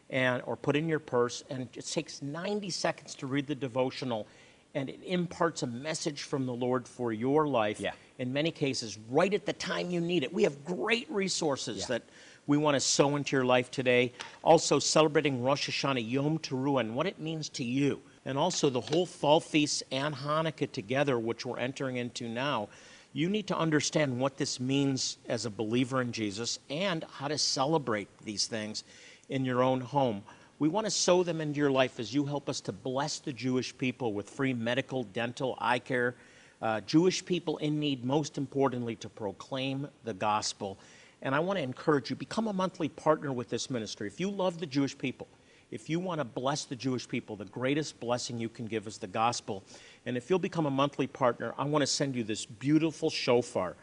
and 0.09 0.41
or 0.45 0.55
put 0.55 0.75
in 0.75 0.87
your 0.87 0.99
purse, 0.99 1.43
and 1.49 1.67
it 1.73 1.85
takes 1.85 2.21
90 2.21 2.69
seconds 2.69 3.15
to 3.15 3.27
read 3.27 3.47
the 3.47 3.55
devotional, 3.55 4.27
and 4.73 4.89
it 4.89 4.99
imparts 5.05 5.63
a 5.63 5.67
message 5.67 6.23
from 6.23 6.45
the 6.45 6.53
Lord 6.53 6.87
for 6.87 7.11
your 7.13 7.47
life. 7.47 7.79
Yeah. 7.79 7.93
In 8.19 8.31
many 8.31 8.51
cases, 8.51 8.97
right 9.09 9.33
at 9.33 9.45
the 9.45 9.53
time 9.53 9.89
you 9.89 10.01
need 10.01 10.23
it. 10.23 10.33
We 10.33 10.43
have 10.43 10.63
great 10.63 11.09
resources 11.09 11.79
Yeah. 11.79 11.85
that 11.97 12.03
we 12.47 12.57
want 12.57 12.75
to 12.75 12.79
sow 12.79 13.15
into 13.15 13.35
your 13.35 13.45
life 13.45 13.71
today. 13.71 14.13
Also, 14.43 14.77
celebrating 14.79 15.41
Rosh 15.41 15.69
Hashanah 15.69 16.07
Yom 16.09 16.37
Teruah 16.39 16.81
and 16.81 16.95
what 16.95 17.07
it 17.07 17.19
means 17.19 17.49
to 17.49 17.63
you. 17.63 18.01
and 18.27 18.39
also 18.39 18.71
the 18.71 18.81
whole 18.81 19.05
fall 19.05 19.39
feasts 19.39 19.83
and 19.91 20.15
Hanukkah 20.15 20.71
together, 20.71 21.19
which 21.19 21.45
we're 21.45 21.59
entering 21.59 21.97
into 21.97 22.27
now, 22.27 22.67
you 23.13 23.29
need 23.29 23.45
to 23.45 23.55
understand 23.55 24.19
what 24.19 24.37
this 24.37 24.59
means 24.59 25.19
as 25.29 25.45
a 25.45 25.49
believer 25.51 26.01
in 26.01 26.11
Jesus 26.11 26.57
and 26.67 27.03
how 27.03 27.27
to 27.27 27.37
celebrate 27.37 28.07
these 28.23 28.47
things 28.47 28.83
in 29.29 29.45
your 29.45 29.63
own 29.63 29.81
home. 29.81 30.23
We 30.57 30.69
want 30.69 30.85
to 30.85 30.91
sow 30.91 31.23
them 31.23 31.41
into 31.41 31.59
your 31.59 31.71
life 31.71 31.99
as 31.99 32.13
you 32.13 32.25
help 32.25 32.47
us 32.47 32.61
to 32.61 32.71
bless 32.71 33.19
the 33.19 33.33
Jewish 33.33 33.77
people 33.77 34.13
with 34.13 34.29
free 34.29 34.53
medical, 34.53 35.03
dental, 35.03 35.57
eye 35.59 35.79
care, 35.79 36.15
uh, 36.61 36.81
Jewish 36.81 37.25
people 37.25 37.57
in 37.57 37.79
need, 37.79 38.05
most 38.05 38.37
importantly, 38.37 38.95
to 38.97 39.09
proclaim 39.09 39.87
the 40.05 40.13
gospel. 40.13 40.77
And 41.21 41.35
I 41.35 41.39
want 41.39 41.57
to 41.57 41.63
encourage 41.63 42.09
you 42.09 42.15
become 42.15 42.47
a 42.47 42.53
monthly 42.53 42.87
partner 42.87 43.33
with 43.33 43.49
this 43.49 43.69
ministry. 43.69 44.07
If 44.07 44.19
you 44.19 44.29
love 44.29 44.59
the 44.59 44.65
Jewish 44.65 44.97
people, 44.97 45.27
if 45.71 45.89
you 45.89 45.99
want 45.99 46.19
to 46.19 46.25
bless 46.25 46.63
the 46.63 46.75
Jewish 46.75 47.07
people, 47.07 47.35
the 47.35 47.45
greatest 47.45 47.99
blessing 47.99 48.37
you 48.37 48.47
can 48.47 48.65
give 48.65 48.87
is 48.87 48.97
the 48.97 49.07
gospel. 49.07 49.63
And 50.05 50.15
if 50.15 50.29
you'll 50.29 50.39
become 50.39 50.67
a 50.67 50.71
monthly 50.71 51.07
partner, 51.07 51.53
I 51.57 51.65
want 51.65 51.81
to 51.81 51.87
send 51.87 52.15
you 52.15 52.23
this 52.23 52.45
beautiful 52.45 53.09
shofar. 53.09 53.75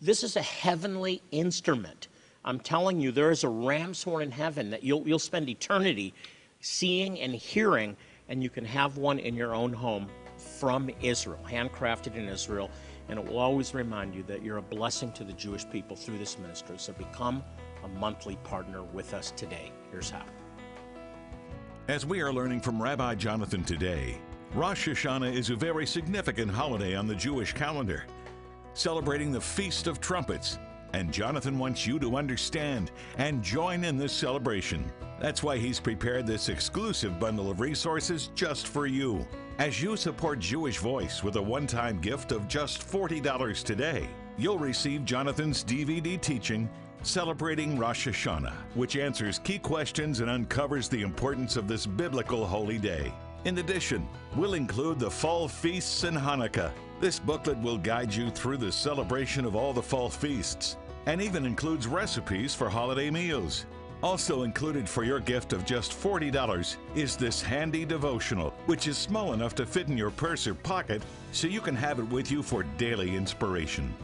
This 0.00 0.22
is 0.22 0.36
a 0.36 0.42
heavenly 0.42 1.22
instrument. 1.30 2.08
I'm 2.44 2.60
telling 2.60 3.00
you, 3.00 3.10
there 3.10 3.30
is 3.30 3.44
a 3.44 3.48
ram's 3.48 4.02
horn 4.02 4.22
in 4.22 4.30
heaven 4.30 4.70
that 4.70 4.82
you'll, 4.82 5.06
you'll 5.08 5.18
spend 5.18 5.48
eternity 5.48 6.12
seeing 6.60 7.18
and 7.20 7.34
hearing, 7.34 7.96
and 8.28 8.42
you 8.42 8.50
can 8.50 8.64
have 8.64 8.98
one 8.98 9.18
in 9.18 9.34
your 9.34 9.54
own 9.54 9.72
home 9.72 10.08
from 10.36 10.90
Israel, 11.00 11.40
handcrafted 11.48 12.16
in 12.16 12.28
Israel. 12.28 12.70
And 13.08 13.18
it 13.18 13.26
will 13.26 13.38
always 13.38 13.74
remind 13.74 14.14
you 14.14 14.22
that 14.24 14.42
you're 14.42 14.58
a 14.58 14.62
blessing 14.62 15.12
to 15.12 15.24
the 15.24 15.32
Jewish 15.32 15.68
people 15.68 15.96
through 15.96 16.18
this 16.18 16.38
ministry. 16.38 16.76
So 16.78 16.92
become 16.92 17.42
a 17.82 17.88
monthly 17.88 18.36
partner 18.36 18.82
with 18.82 19.14
us 19.14 19.30
today. 19.36 19.72
Here's 19.90 20.10
how. 20.10 20.24
As 21.88 22.06
we 22.06 22.20
are 22.20 22.32
learning 22.32 22.60
from 22.60 22.82
Rabbi 22.82 23.14
Jonathan 23.14 23.62
today, 23.62 24.18
Rosh 24.54 24.88
Hashanah 24.88 25.34
is 25.34 25.50
a 25.50 25.56
very 25.56 25.86
significant 25.86 26.50
holiday 26.50 26.94
on 26.94 27.06
the 27.06 27.14
Jewish 27.14 27.52
calendar, 27.52 28.04
celebrating 28.72 29.32
the 29.32 29.40
Feast 29.40 29.86
of 29.86 30.00
Trumpets. 30.00 30.58
And 30.94 31.12
Jonathan 31.12 31.58
wants 31.58 31.88
you 31.88 31.98
to 31.98 32.16
understand 32.16 32.92
and 33.18 33.42
join 33.42 33.82
in 33.82 33.96
this 33.96 34.12
celebration. 34.12 34.92
That's 35.20 35.42
why 35.42 35.58
he's 35.58 35.80
prepared 35.80 36.24
this 36.24 36.48
exclusive 36.48 37.18
bundle 37.18 37.50
of 37.50 37.58
resources 37.58 38.30
just 38.36 38.68
for 38.68 38.86
you. 38.86 39.26
As 39.58 39.82
you 39.82 39.96
support 39.96 40.38
Jewish 40.38 40.78
Voice 40.78 41.24
with 41.24 41.34
a 41.34 41.42
one 41.42 41.66
time 41.66 42.00
gift 42.00 42.30
of 42.30 42.46
just 42.46 42.80
$40 42.80 43.64
today, 43.64 44.08
you'll 44.38 44.56
receive 44.56 45.04
Jonathan's 45.04 45.64
DVD 45.64 46.20
teaching 46.20 46.70
celebrating 47.02 47.76
Rosh 47.76 48.06
Hashanah, 48.06 48.54
which 48.74 48.96
answers 48.96 49.40
key 49.40 49.58
questions 49.58 50.20
and 50.20 50.30
uncovers 50.30 50.88
the 50.88 51.02
importance 51.02 51.56
of 51.56 51.66
this 51.66 51.86
biblical 51.86 52.46
holy 52.46 52.78
day. 52.78 53.12
In 53.46 53.58
addition, 53.58 54.08
we'll 54.36 54.54
include 54.54 55.00
the 55.00 55.10
fall 55.10 55.48
feasts 55.48 56.04
and 56.04 56.16
Hanukkah. 56.16 56.70
This 57.00 57.18
booklet 57.18 57.58
will 57.58 57.78
guide 57.78 58.14
you 58.14 58.30
through 58.30 58.58
the 58.58 58.70
celebration 58.70 59.44
of 59.44 59.56
all 59.56 59.72
the 59.72 59.82
fall 59.82 60.08
feasts 60.08 60.76
and 61.06 61.20
even 61.20 61.46
includes 61.46 61.86
recipes 61.86 62.54
for 62.54 62.68
holiday 62.68 63.10
meals. 63.10 63.66
Also 64.02 64.42
included 64.42 64.88
for 64.88 65.04
your 65.04 65.20
gift 65.20 65.52
of 65.52 65.64
just 65.64 65.92
$40 65.92 66.76
is 66.94 67.16
this 67.16 67.40
handy 67.40 67.84
devotional, 67.84 68.50
which 68.66 68.86
is 68.86 68.98
small 68.98 69.32
enough 69.32 69.54
to 69.54 69.64
fit 69.64 69.88
in 69.88 69.96
your 69.96 70.10
purse 70.10 70.46
or 70.46 70.54
pocket 70.54 71.02
so 71.32 71.46
you 71.46 71.60
can 71.60 71.74
have 71.74 71.98
it 71.98 72.08
with 72.10 72.30
you 72.30 72.42
for 72.42 72.64
daily 72.76 73.16
inspiration. 73.16 73.94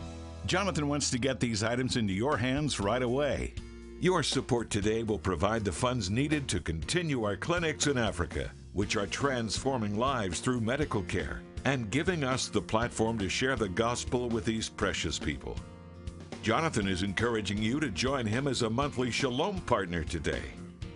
Jonathan 0.46 0.88
wants 0.88 1.10
to 1.10 1.18
get 1.18 1.38
these 1.38 1.62
items 1.62 1.96
into 1.96 2.14
your 2.14 2.36
hands 2.36 2.80
right 2.80 3.02
away. 3.02 3.52
Your 4.00 4.22
support 4.22 4.70
today 4.70 5.02
will 5.02 5.18
provide 5.18 5.64
the 5.64 5.72
funds 5.72 6.08
needed 6.08 6.48
to 6.48 6.60
continue 6.60 7.24
our 7.24 7.36
clinics 7.36 7.86
in 7.86 7.98
Africa, 7.98 8.50
which 8.72 8.96
are 8.96 9.06
transforming 9.06 9.98
lives 9.98 10.40
through 10.40 10.62
medical 10.62 11.02
care 11.02 11.42
and 11.66 11.90
giving 11.90 12.24
us 12.24 12.48
the 12.48 12.62
platform 12.62 13.18
to 13.18 13.28
share 13.28 13.56
the 13.56 13.68
gospel 13.68 14.30
with 14.30 14.46
these 14.46 14.70
precious 14.70 15.18
people. 15.18 15.56
Jonathan 16.42 16.88
is 16.88 17.02
encouraging 17.02 17.58
you 17.58 17.78
to 17.80 17.90
join 17.90 18.24
him 18.24 18.48
as 18.48 18.62
a 18.62 18.70
monthly 18.70 19.10
Shalom 19.10 19.60
partner 19.62 20.02
today. 20.02 20.42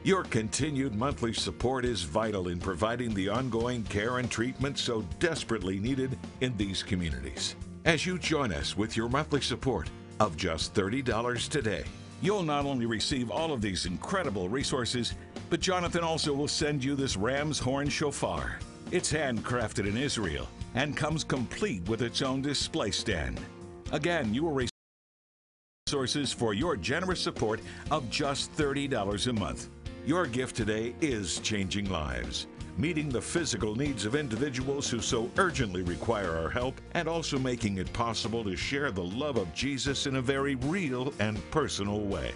Your 0.03 0.25
continued 0.25 0.95
monthly 0.95 1.35
support 1.35 1.85
is 1.85 2.03
vital 2.03 2.49
in 2.49 2.59
providing 2.59 3.13
the 3.13 3.29
ongoing 3.29 3.83
care 3.85 4.19
and 4.19 4.31
treatment 4.31 4.79
so 4.79 5.03
desperately 5.19 5.79
needed 5.79 6.19
in 6.41 6.57
these 6.57 6.83
communities. 6.83 7.57
As 7.85 8.07
you 8.07 8.19
join 8.19 8.55
us 8.55 8.75
with 8.75 8.97
your 8.97 9.11
monthly 9.11 9.43
support 9.43 9.91
of 10.19 10.35
just 10.35 10.73
$30 10.73 11.49
today, 11.49 11.85
you'll 12.23 12.43
not 12.43 12.65
only 12.65 12.87
receive 12.87 13.31
all 13.31 13.53
of 13.53 13.61
these 13.61 13.85
incredible 13.85 14.49
resources, 14.49 15.13
but 15.51 15.61
Jonathan 15.61 16.03
also 16.03 16.33
will 16.33 16.49
send 16.49 16.83
you 16.83 16.95
this 16.95 17.19
ram's 17.19 17.59
horn 17.59 17.91
shofar. 17.91 18.59
It's 18.91 19.13
handcrafted 19.13 19.87
in 19.87 19.99
Israel 19.99 20.49
and 20.75 20.97
comes 20.97 21.23
complete 21.23 21.87
with 21.87 22.01
its 22.01 22.23
own 22.23 22.41
display 22.41 22.91
stand. 22.91 23.39
Again, 23.93 24.33
you 24.33 24.43
will 24.43 24.53
receive 24.53 24.74
resources 25.87 26.33
for 26.33 26.55
your 26.55 26.77
generous 26.77 27.21
support 27.21 27.61
of 27.91 28.09
just 28.09 28.51
$30 28.57 29.27
a 29.27 29.33
month. 29.35 29.69
Your 30.07 30.27
gift 30.27 30.57
today 30.57 30.95
is 31.03 31.41
changing 31.41 31.91
lives 31.91 32.47
meeting 32.79 33.11
the 33.11 33.21
physical 33.21 33.77
needs 33.77 34.05
of 34.05 34.17
individuals 34.17 34.91
who 34.91 34.99
so 34.99 35.31
urgently 35.37 35.83
require 35.83 36.37
our 36.37 36.51
help, 36.51 36.81
and 36.95 37.07
also 37.07 37.39
making 37.39 37.79
it 37.79 37.93
possible 37.93 38.43
to 38.43 38.57
share 38.57 38.91
the 38.91 39.01
love 39.01 39.37
of 39.37 39.55
Jesus 39.55 40.07
in 40.07 40.17
a 40.17 40.21
very 40.21 40.57
real 40.57 41.15
and 41.21 41.39
personal 41.53 42.01
way. 42.01 42.33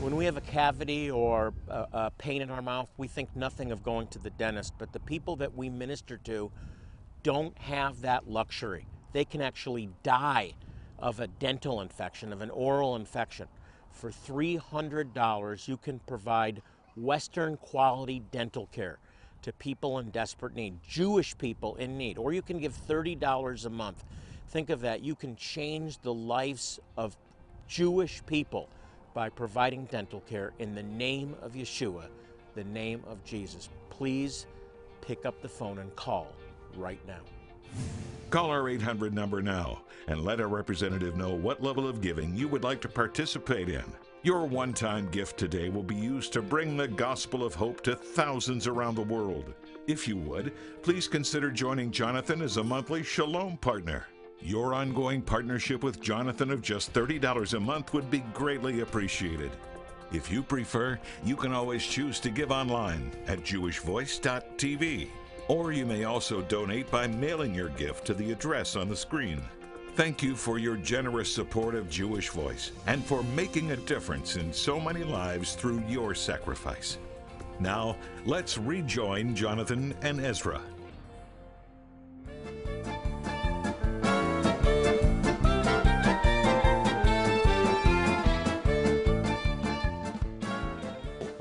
When 0.00 0.16
we 0.16 0.26
have 0.26 0.36
a 0.36 0.42
cavity 0.42 1.10
or 1.10 1.54
a, 1.68 1.86
a 1.92 2.10
pain 2.18 2.42
in 2.42 2.50
our 2.50 2.60
mouth, 2.60 2.90
we 2.98 3.08
think 3.08 3.34
nothing 3.34 3.72
of 3.72 3.82
going 3.82 4.08
to 4.08 4.18
the 4.18 4.28
dentist, 4.30 4.74
but 4.76 4.92
the 4.92 5.00
people 5.00 5.36
that 5.36 5.56
we 5.56 5.70
minister 5.70 6.18
to 6.24 6.52
don't 7.22 7.56
have 7.56 8.02
that 8.02 8.28
luxury. 8.28 8.86
They 9.14 9.24
can 9.24 9.40
actually 9.40 9.88
die 10.02 10.52
of 10.98 11.20
a 11.20 11.26
dental 11.26 11.80
infection, 11.80 12.32
of 12.32 12.40
an 12.40 12.50
oral 12.50 12.96
infection. 12.96 13.46
For 13.90 14.10
$300, 14.10 15.68
you 15.68 15.76
can 15.76 15.98
provide 16.00 16.62
Western 16.96 17.56
quality 17.56 18.22
dental 18.30 18.66
care 18.72 18.98
to 19.42 19.52
people 19.52 19.98
in 19.98 20.10
desperate 20.10 20.54
need, 20.54 20.78
Jewish 20.86 21.36
people 21.38 21.76
in 21.76 21.96
need, 21.96 22.18
or 22.18 22.32
you 22.32 22.42
can 22.42 22.58
give 22.58 22.76
$30 22.88 23.64
a 23.64 23.70
month. 23.70 24.04
Think 24.48 24.70
of 24.70 24.80
that. 24.80 25.02
You 25.02 25.14
can 25.14 25.36
change 25.36 25.98
the 25.98 26.12
lives 26.12 26.80
of 26.96 27.16
Jewish 27.68 28.22
people 28.26 28.68
by 29.14 29.28
providing 29.28 29.84
dental 29.86 30.20
care 30.20 30.52
in 30.58 30.74
the 30.74 30.82
name 30.82 31.34
of 31.42 31.52
Yeshua, 31.52 32.06
the 32.54 32.64
name 32.64 33.02
of 33.06 33.24
Jesus. 33.24 33.68
Please 33.90 34.46
pick 35.00 35.26
up 35.26 35.40
the 35.42 35.48
phone 35.48 35.78
and 35.78 35.94
call 35.96 36.32
right 36.76 37.00
now. 37.06 37.20
Call 38.30 38.50
our 38.50 38.68
800 38.68 39.14
number 39.14 39.40
now 39.40 39.82
and 40.06 40.22
let 40.22 40.40
our 40.40 40.48
representative 40.48 41.16
know 41.16 41.34
what 41.34 41.62
level 41.62 41.88
of 41.88 42.00
giving 42.00 42.36
you 42.36 42.48
would 42.48 42.64
like 42.64 42.80
to 42.82 42.88
participate 42.88 43.68
in. 43.68 43.84
Your 44.22 44.46
one 44.46 44.74
time 44.74 45.08
gift 45.10 45.38
today 45.38 45.68
will 45.68 45.82
be 45.82 45.94
used 45.94 46.32
to 46.32 46.42
bring 46.42 46.76
the 46.76 46.88
gospel 46.88 47.44
of 47.44 47.54
hope 47.54 47.82
to 47.84 47.94
thousands 47.94 48.66
around 48.66 48.96
the 48.96 49.02
world. 49.02 49.54
If 49.86 50.08
you 50.08 50.16
would, 50.16 50.52
please 50.82 51.08
consider 51.08 51.50
joining 51.50 51.90
Jonathan 51.90 52.42
as 52.42 52.56
a 52.56 52.64
monthly 52.64 53.02
Shalom 53.02 53.56
partner. 53.58 54.06
Your 54.40 54.74
ongoing 54.74 55.22
partnership 55.22 55.82
with 55.82 56.00
Jonathan 56.00 56.50
of 56.50 56.62
just 56.62 56.92
$30 56.92 57.54
a 57.54 57.60
month 57.60 57.92
would 57.94 58.10
be 58.10 58.20
greatly 58.34 58.80
appreciated. 58.80 59.50
If 60.12 60.30
you 60.30 60.42
prefer, 60.42 60.98
you 61.24 61.36
can 61.36 61.52
always 61.52 61.84
choose 61.84 62.18
to 62.20 62.30
give 62.30 62.50
online 62.50 63.12
at 63.26 63.40
jewishvoice.tv. 63.40 65.08
Or 65.48 65.72
you 65.72 65.86
may 65.86 66.04
also 66.04 66.42
donate 66.42 66.90
by 66.90 67.06
mailing 67.06 67.54
your 67.54 67.70
gift 67.70 68.06
to 68.06 68.14
the 68.14 68.30
address 68.32 68.76
on 68.76 68.88
the 68.88 68.96
screen. 68.96 69.42
Thank 69.94 70.22
you 70.22 70.36
for 70.36 70.58
your 70.58 70.76
generous 70.76 71.34
support 71.34 71.74
of 71.74 71.90
Jewish 71.90 72.28
Voice 72.28 72.70
and 72.86 73.04
for 73.04 73.22
making 73.34 73.72
a 73.72 73.76
difference 73.76 74.36
in 74.36 74.52
so 74.52 74.78
many 74.78 75.02
lives 75.02 75.54
through 75.54 75.82
your 75.88 76.14
sacrifice. 76.14 76.98
Now, 77.58 77.96
let's 78.24 78.58
rejoin 78.58 79.34
Jonathan 79.34 79.94
and 80.02 80.20
Ezra. 80.20 80.60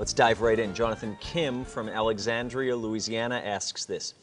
Let's 0.07 0.13
dive 0.13 0.39
right 0.39 0.57
in. 0.57 0.73
Jonathan 0.73 1.17
Kim 1.19 1.65
from 1.65 1.89
Alexandria, 1.89 2.77
Louisiana 2.77 3.41
asks 3.43 3.83
this 3.83 4.13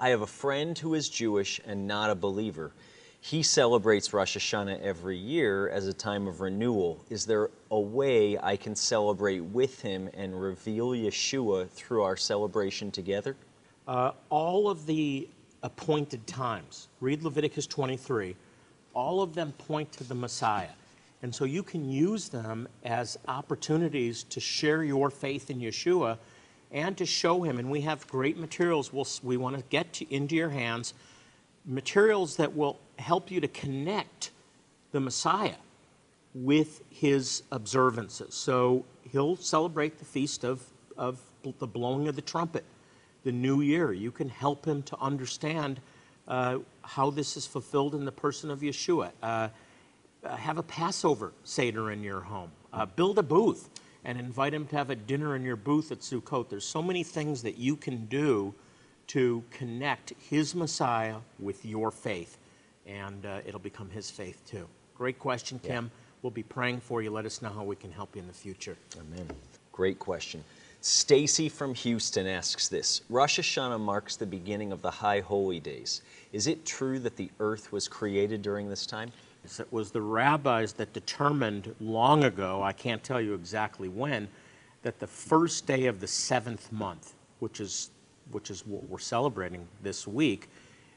I 0.00 0.08
have 0.08 0.22
a 0.22 0.26
friend 0.26 0.78
who 0.78 0.94
is 0.94 1.10
Jewish 1.10 1.60
and 1.66 1.86
not 1.86 2.08
a 2.08 2.14
believer. 2.14 2.72
He 3.20 3.42
celebrates 3.42 4.14
Rosh 4.14 4.38
Hashanah 4.38 4.80
every 4.80 5.18
year 5.18 5.68
as 5.68 5.88
a 5.88 5.92
time 5.92 6.26
of 6.26 6.40
renewal. 6.40 7.04
Is 7.10 7.26
there 7.26 7.50
a 7.70 7.78
way 7.78 8.38
I 8.38 8.56
can 8.56 8.74
celebrate 8.74 9.40
with 9.40 9.82
him 9.82 10.08
and 10.14 10.40
reveal 10.40 10.92
Yeshua 10.92 11.68
through 11.68 12.02
our 12.02 12.16
celebration 12.16 12.90
together? 12.90 13.36
Uh, 13.86 14.12
all 14.30 14.70
of 14.70 14.86
the 14.86 15.28
appointed 15.62 16.26
times, 16.26 16.88
read 17.02 17.22
Leviticus 17.22 17.66
23, 17.66 18.34
all 18.94 19.20
of 19.20 19.34
them 19.34 19.52
point 19.52 19.92
to 19.92 20.04
the 20.04 20.14
Messiah. 20.14 20.70
And 21.22 21.34
so 21.34 21.44
you 21.44 21.62
can 21.62 21.88
use 21.88 22.28
them 22.28 22.68
as 22.84 23.18
opportunities 23.26 24.22
to 24.24 24.40
share 24.40 24.84
your 24.84 25.10
faith 25.10 25.50
in 25.50 25.60
Yeshua 25.60 26.18
and 26.70 26.96
to 26.98 27.06
show 27.06 27.42
him. 27.42 27.58
And 27.58 27.70
we 27.70 27.80
have 27.82 28.06
great 28.08 28.36
materials 28.36 28.92
we'll, 28.92 29.06
we 29.22 29.36
want 29.36 29.56
to 29.56 29.62
get 29.70 29.92
to, 29.94 30.14
into 30.14 30.36
your 30.36 30.50
hands, 30.50 30.94
materials 31.64 32.36
that 32.36 32.54
will 32.54 32.78
help 32.98 33.30
you 33.30 33.40
to 33.40 33.48
connect 33.48 34.30
the 34.92 35.00
Messiah 35.00 35.56
with 36.34 36.82
his 36.90 37.42
observances. 37.50 38.34
So 38.34 38.84
he'll 39.10 39.36
celebrate 39.36 39.98
the 39.98 40.04
feast 40.04 40.44
of, 40.44 40.62
of 40.98 41.18
the 41.58 41.66
blowing 41.66 42.08
of 42.08 42.16
the 42.16 42.22
trumpet, 42.22 42.64
the 43.24 43.32
new 43.32 43.62
year. 43.62 43.92
You 43.92 44.10
can 44.10 44.28
help 44.28 44.66
him 44.66 44.82
to 44.84 44.98
understand 45.00 45.80
uh, 46.28 46.58
how 46.82 47.10
this 47.10 47.36
is 47.36 47.46
fulfilled 47.46 47.94
in 47.94 48.04
the 48.04 48.12
person 48.12 48.50
of 48.50 48.60
Yeshua. 48.60 49.12
Uh, 49.22 49.48
uh, 50.26 50.36
have 50.36 50.58
a 50.58 50.62
Passover 50.62 51.32
Seder 51.44 51.90
in 51.90 52.02
your 52.02 52.20
home. 52.20 52.50
Uh, 52.72 52.86
build 52.86 53.18
a 53.18 53.22
booth 53.22 53.70
and 54.04 54.18
invite 54.18 54.52
him 54.52 54.66
to 54.66 54.76
have 54.76 54.90
a 54.90 54.94
dinner 54.94 55.34
in 55.34 55.42
your 55.42 55.56
booth 55.56 55.90
at 55.90 56.00
Sukkot. 56.00 56.48
There's 56.48 56.64
so 56.64 56.82
many 56.82 57.02
things 57.02 57.42
that 57.42 57.56
you 57.56 57.76
can 57.76 58.06
do 58.06 58.54
to 59.08 59.42
connect 59.50 60.12
his 60.30 60.54
Messiah 60.54 61.16
with 61.38 61.64
your 61.64 61.90
faith, 61.90 62.38
and 62.86 63.24
uh, 63.24 63.40
it'll 63.46 63.60
become 63.60 63.88
his 63.90 64.10
faith 64.10 64.42
too. 64.46 64.66
Great 64.96 65.18
question, 65.18 65.58
Kim. 65.58 65.84
Yeah. 65.84 65.90
We'll 66.22 66.30
be 66.30 66.42
praying 66.42 66.80
for 66.80 67.02
you. 67.02 67.10
Let 67.10 67.26
us 67.26 67.42
know 67.42 67.50
how 67.50 67.62
we 67.62 67.76
can 67.76 67.92
help 67.92 68.16
you 68.16 68.22
in 68.22 68.26
the 68.26 68.34
future. 68.34 68.76
Amen. 68.98 69.28
Great 69.72 69.98
question. 69.98 70.42
Stacy 70.80 71.48
from 71.48 71.74
Houston 71.74 72.26
asks 72.26 72.68
this 72.68 73.02
Rosh 73.08 73.40
Hashanah 73.40 73.80
marks 73.80 74.16
the 74.16 74.26
beginning 74.26 74.72
of 74.72 74.82
the 74.82 74.90
High 74.90 75.20
Holy 75.20 75.60
Days. 75.60 76.02
Is 76.32 76.46
it 76.46 76.64
true 76.64 76.98
that 77.00 77.16
the 77.16 77.30
earth 77.40 77.72
was 77.72 77.88
created 77.88 78.42
during 78.42 78.68
this 78.68 78.86
time? 78.86 79.10
It 79.58 79.72
was 79.72 79.90
the 79.90 80.02
rabbis 80.02 80.72
that 80.74 80.92
determined 80.92 81.74
long 81.80 82.24
ago, 82.24 82.62
I 82.62 82.72
can't 82.72 83.02
tell 83.02 83.20
you 83.20 83.34
exactly 83.34 83.88
when, 83.88 84.28
that 84.82 84.98
the 84.98 85.06
first 85.06 85.66
day 85.66 85.86
of 85.86 86.00
the 86.00 86.06
seventh 86.06 86.70
month, 86.72 87.14
which 87.40 87.60
is, 87.60 87.90
which 88.30 88.50
is 88.50 88.66
what 88.66 88.88
we're 88.88 88.98
celebrating 88.98 89.66
this 89.82 90.06
week, 90.06 90.48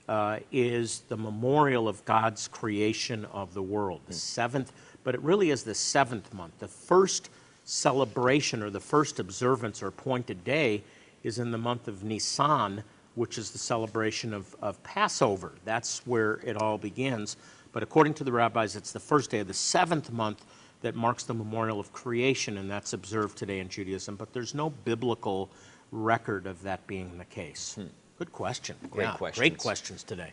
uh, 0.07 0.39
is 0.51 1.01
the 1.09 1.17
memorial 1.17 1.87
of 1.87 2.03
God's 2.05 2.47
creation 2.47 3.25
of 3.25 3.53
the 3.53 3.61
world. 3.61 4.01
The 4.07 4.13
seventh, 4.13 4.71
but 5.03 5.13
it 5.13 5.21
really 5.21 5.51
is 5.51 5.63
the 5.63 5.75
seventh 5.75 6.33
month. 6.33 6.57
The 6.59 6.67
first 6.67 7.29
celebration 7.65 8.63
or 8.63 8.71
the 8.71 8.79
first 8.79 9.19
observance 9.19 9.83
or 9.83 9.87
appointed 9.87 10.43
day 10.43 10.83
is 11.23 11.37
in 11.37 11.51
the 11.51 11.57
month 11.57 11.87
of 11.87 12.03
Nisan, 12.03 12.83
which 13.15 13.37
is 13.37 13.51
the 13.51 13.59
celebration 13.59 14.33
of, 14.33 14.55
of 14.61 14.81
Passover. 14.81 15.53
That's 15.65 16.05
where 16.07 16.39
it 16.43 16.57
all 16.57 16.77
begins. 16.77 17.37
But 17.71 17.83
according 17.83 18.15
to 18.15 18.23
the 18.23 18.31
rabbis, 18.31 18.75
it's 18.75 18.91
the 18.91 18.99
first 18.99 19.29
day 19.29 19.39
of 19.39 19.47
the 19.47 19.53
seventh 19.53 20.11
month 20.11 20.45
that 20.81 20.95
marks 20.95 21.23
the 21.23 21.33
memorial 21.33 21.79
of 21.79 21.91
creation, 21.93 22.57
and 22.57 22.69
that's 22.69 22.93
observed 22.93 23.37
today 23.37 23.59
in 23.59 23.69
Judaism. 23.69 24.15
But 24.15 24.33
there's 24.33 24.55
no 24.55 24.69
biblical 24.69 25.49
record 25.91 26.47
of 26.47 26.61
that 26.63 26.85
being 26.87 27.17
the 27.17 27.25
case. 27.25 27.75
Hmm. 27.75 27.87
Good 28.17 28.31
question. 28.31 28.75
Great 28.89 29.05
yeah, 29.05 29.15
questions. 29.15 29.39
Great 29.39 29.57
questions 29.57 30.03
today. 30.03 30.31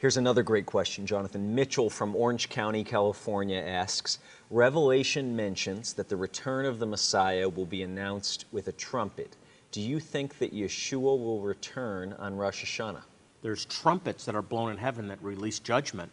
Here's 0.00 0.16
another 0.16 0.42
great 0.42 0.66
question, 0.66 1.06
Jonathan. 1.06 1.54
Mitchell 1.54 1.88
from 1.88 2.14
Orange 2.14 2.48
County, 2.48 2.84
California 2.84 3.58
asks 3.58 4.18
Revelation 4.50 5.34
mentions 5.34 5.94
that 5.94 6.08
the 6.08 6.16
return 6.16 6.66
of 6.66 6.78
the 6.78 6.86
Messiah 6.86 7.48
will 7.48 7.64
be 7.64 7.82
announced 7.82 8.44
with 8.52 8.68
a 8.68 8.72
trumpet. 8.72 9.36
Do 9.72 9.80
you 9.80 9.98
think 9.98 10.38
that 10.38 10.54
Yeshua 10.54 11.00
will 11.00 11.40
return 11.40 12.12
on 12.18 12.36
Rosh 12.36 12.64
Hashanah? 12.64 13.02
There's 13.42 13.64
trumpets 13.64 14.24
that 14.26 14.34
are 14.34 14.42
blown 14.42 14.70
in 14.70 14.76
heaven 14.76 15.08
that 15.08 15.22
release 15.22 15.58
judgment. 15.58 16.12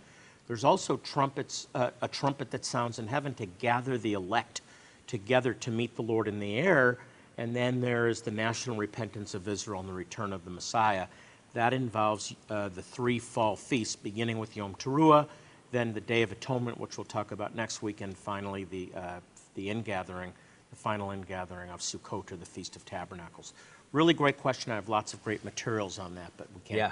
There's 0.51 0.65
also 0.65 0.97
trumpets, 0.97 1.69
uh, 1.73 1.91
a 2.01 2.09
trumpet 2.09 2.51
that 2.51 2.65
sounds 2.65 2.99
in 2.99 3.07
heaven 3.07 3.33
to 3.35 3.45
gather 3.45 3.97
the 3.97 4.11
elect 4.11 4.59
together 5.07 5.53
to 5.53 5.71
meet 5.71 5.95
the 5.95 6.01
Lord 6.01 6.27
in 6.27 6.41
the 6.41 6.57
air. 6.57 6.97
And 7.37 7.55
then 7.55 7.79
there 7.79 8.09
is 8.09 8.21
the 8.21 8.31
national 8.31 8.75
repentance 8.75 9.33
of 9.33 9.47
Israel 9.47 9.79
and 9.79 9.87
the 9.87 9.93
return 9.93 10.33
of 10.33 10.43
the 10.43 10.51
Messiah. 10.51 11.07
That 11.53 11.71
involves 11.71 12.35
uh, 12.49 12.67
the 12.67 12.81
three 12.81 13.17
fall 13.17 13.55
feasts, 13.55 13.95
beginning 13.95 14.39
with 14.39 14.57
Yom 14.57 14.75
Teruah, 14.75 15.25
then 15.71 15.93
the 15.93 16.01
Day 16.01 16.21
of 16.21 16.33
Atonement, 16.33 16.77
which 16.77 16.97
we'll 16.97 17.05
talk 17.05 17.31
about 17.31 17.55
next 17.55 17.81
week, 17.81 18.01
and 18.01 18.17
finally 18.17 18.65
the, 18.65 18.91
uh, 18.93 19.19
the 19.55 19.69
ingathering, 19.69 20.33
the 20.69 20.75
final 20.75 21.11
ingathering 21.11 21.69
of 21.69 21.79
Sukkot, 21.79 22.29
or 22.29 22.35
the 22.35 22.45
Feast 22.45 22.75
of 22.75 22.83
Tabernacles. 22.83 23.53
Really 23.93 24.13
great 24.13 24.37
question. 24.37 24.73
I 24.73 24.75
have 24.75 24.89
lots 24.89 25.13
of 25.13 25.23
great 25.23 25.45
materials 25.45 25.97
on 25.97 26.13
that, 26.15 26.33
but 26.35 26.47
we 26.53 26.59
can't 26.65 26.77
yeah. 26.77 26.91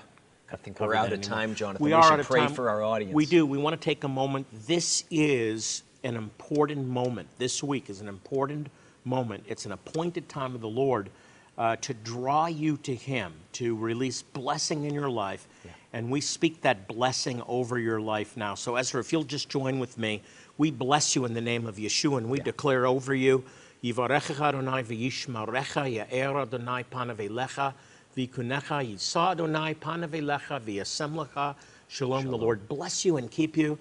I 0.51 0.55
think 0.55 0.79
we're 0.79 0.95
out 0.95 1.13
of 1.13 1.21
time, 1.21 1.53
Jonathan. 1.53 1.83
We, 1.83 1.89
we 1.89 1.93
are 1.93 2.03
should 2.03 2.13
out 2.13 2.19
of 2.19 2.27
pray 2.27 2.41
time. 2.41 2.53
for 2.53 2.69
our 2.69 2.83
audience. 2.83 3.13
We 3.13 3.25
do. 3.25 3.45
We 3.45 3.57
want 3.57 3.79
to 3.79 3.83
take 3.83 4.03
a 4.03 4.07
moment. 4.07 4.47
This 4.67 5.03
is 5.11 5.83
an 6.03 6.15
important 6.15 6.87
moment. 6.87 7.27
This 7.37 7.61
week 7.61 7.89
is 7.89 8.01
an 8.01 8.07
important 8.07 8.67
moment. 9.05 9.43
It's 9.47 9.65
an 9.65 9.71
appointed 9.71 10.27
time 10.27 10.55
of 10.55 10.61
the 10.61 10.69
Lord 10.69 11.09
uh, 11.57 11.75
to 11.77 11.93
draw 11.93 12.47
you 12.47 12.77
to 12.77 12.95
Him, 12.95 13.33
to 13.53 13.75
release 13.75 14.21
blessing 14.21 14.85
in 14.85 14.93
your 14.93 15.09
life. 15.09 15.47
Yeah. 15.63 15.71
And 15.93 16.09
we 16.09 16.21
speak 16.21 16.61
that 16.61 16.87
blessing 16.87 17.41
over 17.47 17.77
your 17.77 17.99
life 17.99 18.37
now. 18.37 18.55
So, 18.55 18.75
Ezra, 18.75 19.01
if 19.01 19.11
you'll 19.11 19.23
just 19.23 19.49
join 19.49 19.79
with 19.79 19.97
me, 19.97 20.21
we 20.57 20.71
bless 20.71 21.15
you 21.15 21.25
in 21.25 21.33
the 21.33 21.41
name 21.41 21.67
of 21.67 21.75
Yeshua 21.75 22.17
and 22.17 22.29
we 22.29 22.37
yeah. 22.37 22.45
declare 22.45 22.85
over 22.87 23.13
you. 23.13 23.43
Yivarecha 23.83 24.39
Adonai 24.39 24.83
v'yishmarecha 24.83 26.07
ya'er 26.09 26.41
Adonai 26.41 26.83
panavelecha 26.91 27.73
v'ikunecha 28.15 28.83
yisa 28.83 29.31
Adonai 29.31 29.75
panavelecha 29.75 30.59
v'yasemlecha 30.59 31.55
shalom. 31.87 32.25
The 32.25 32.37
Lord 32.37 32.67
bless 32.67 33.05
you 33.05 33.17
and 33.17 33.29
keep 33.29 33.57
you. 33.57 33.77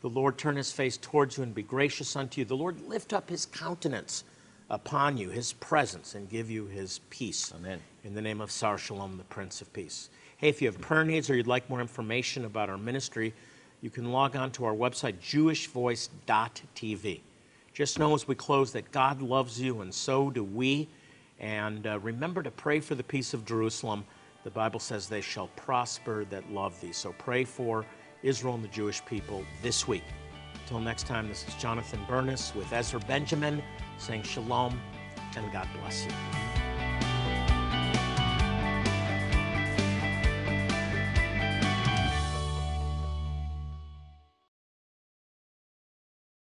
The 0.00 0.08
Lord 0.08 0.38
turn 0.38 0.56
his 0.56 0.72
face 0.72 0.96
towards 0.96 1.36
you 1.36 1.42
and 1.42 1.54
be 1.54 1.62
gracious 1.62 2.16
unto 2.16 2.40
you. 2.40 2.44
The 2.44 2.56
Lord 2.56 2.80
lift 2.88 3.12
up 3.12 3.28
his 3.28 3.46
countenance 3.46 4.24
upon 4.70 5.18
you, 5.18 5.28
his 5.28 5.52
presence, 5.54 6.14
and 6.14 6.30
give 6.30 6.50
you 6.50 6.66
his 6.66 7.00
peace. 7.10 7.52
Amen. 7.54 7.80
In 8.04 8.14
the 8.14 8.22
name 8.22 8.40
of 8.40 8.50
Sar 8.50 8.78
Shalom, 8.78 9.18
the 9.18 9.24
Prince 9.24 9.60
of 9.60 9.72
Peace. 9.72 10.08
Hey, 10.38 10.48
if 10.48 10.62
you 10.62 10.68
have 10.68 10.80
prayer 10.80 11.04
needs 11.04 11.28
or 11.28 11.36
you'd 11.36 11.46
like 11.46 11.68
more 11.68 11.82
information 11.82 12.46
about 12.46 12.70
our 12.70 12.78
ministry, 12.78 13.34
you 13.82 13.90
can 13.90 14.10
log 14.10 14.36
on 14.36 14.50
to 14.52 14.64
our 14.64 14.74
website, 14.74 15.18
jewishvoice.tv. 15.18 17.20
Just 17.74 17.98
know 17.98 18.14
as 18.14 18.26
we 18.26 18.34
close 18.34 18.72
that 18.72 18.90
God 18.90 19.20
loves 19.20 19.60
you, 19.60 19.82
and 19.82 19.92
so 19.92 20.30
do 20.30 20.42
we. 20.42 20.88
And 21.40 21.86
uh, 21.86 21.98
remember 22.00 22.42
to 22.42 22.50
pray 22.50 22.80
for 22.80 22.94
the 22.94 23.02
peace 23.02 23.34
of 23.34 23.44
Jerusalem. 23.44 24.04
The 24.44 24.50
Bible 24.50 24.80
says 24.80 25.08
they 25.08 25.20
shall 25.20 25.48
prosper 25.48 26.24
that 26.26 26.50
love 26.50 26.80
thee. 26.80 26.92
So 26.92 27.14
pray 27.18 27.44
for 27.44 27.84
Israel 28.22 28.54
and 28.54 28.64
the 28.64 28.68
Jewish 28.68 29.04
people 29.04 29.44
this 29.62 29.88
week. 29.88 30.04
Until 30.62 30.80
next 30.80 31.06
time, 31.06 31.28
this 31.28 31.46
is 31.48 31.54
Jonathan 31.54 32.00
Bernis 32.06 32.54
with 32.54 32.72
Ezra 32.72 33.00
Benjamin 33.00 33.62
saying 33.98 34.22
shalom 34.22 34.80
and 35.36 35.52
God 35.52 35.68
bless 35.80 36.04
you. 36.04 36.49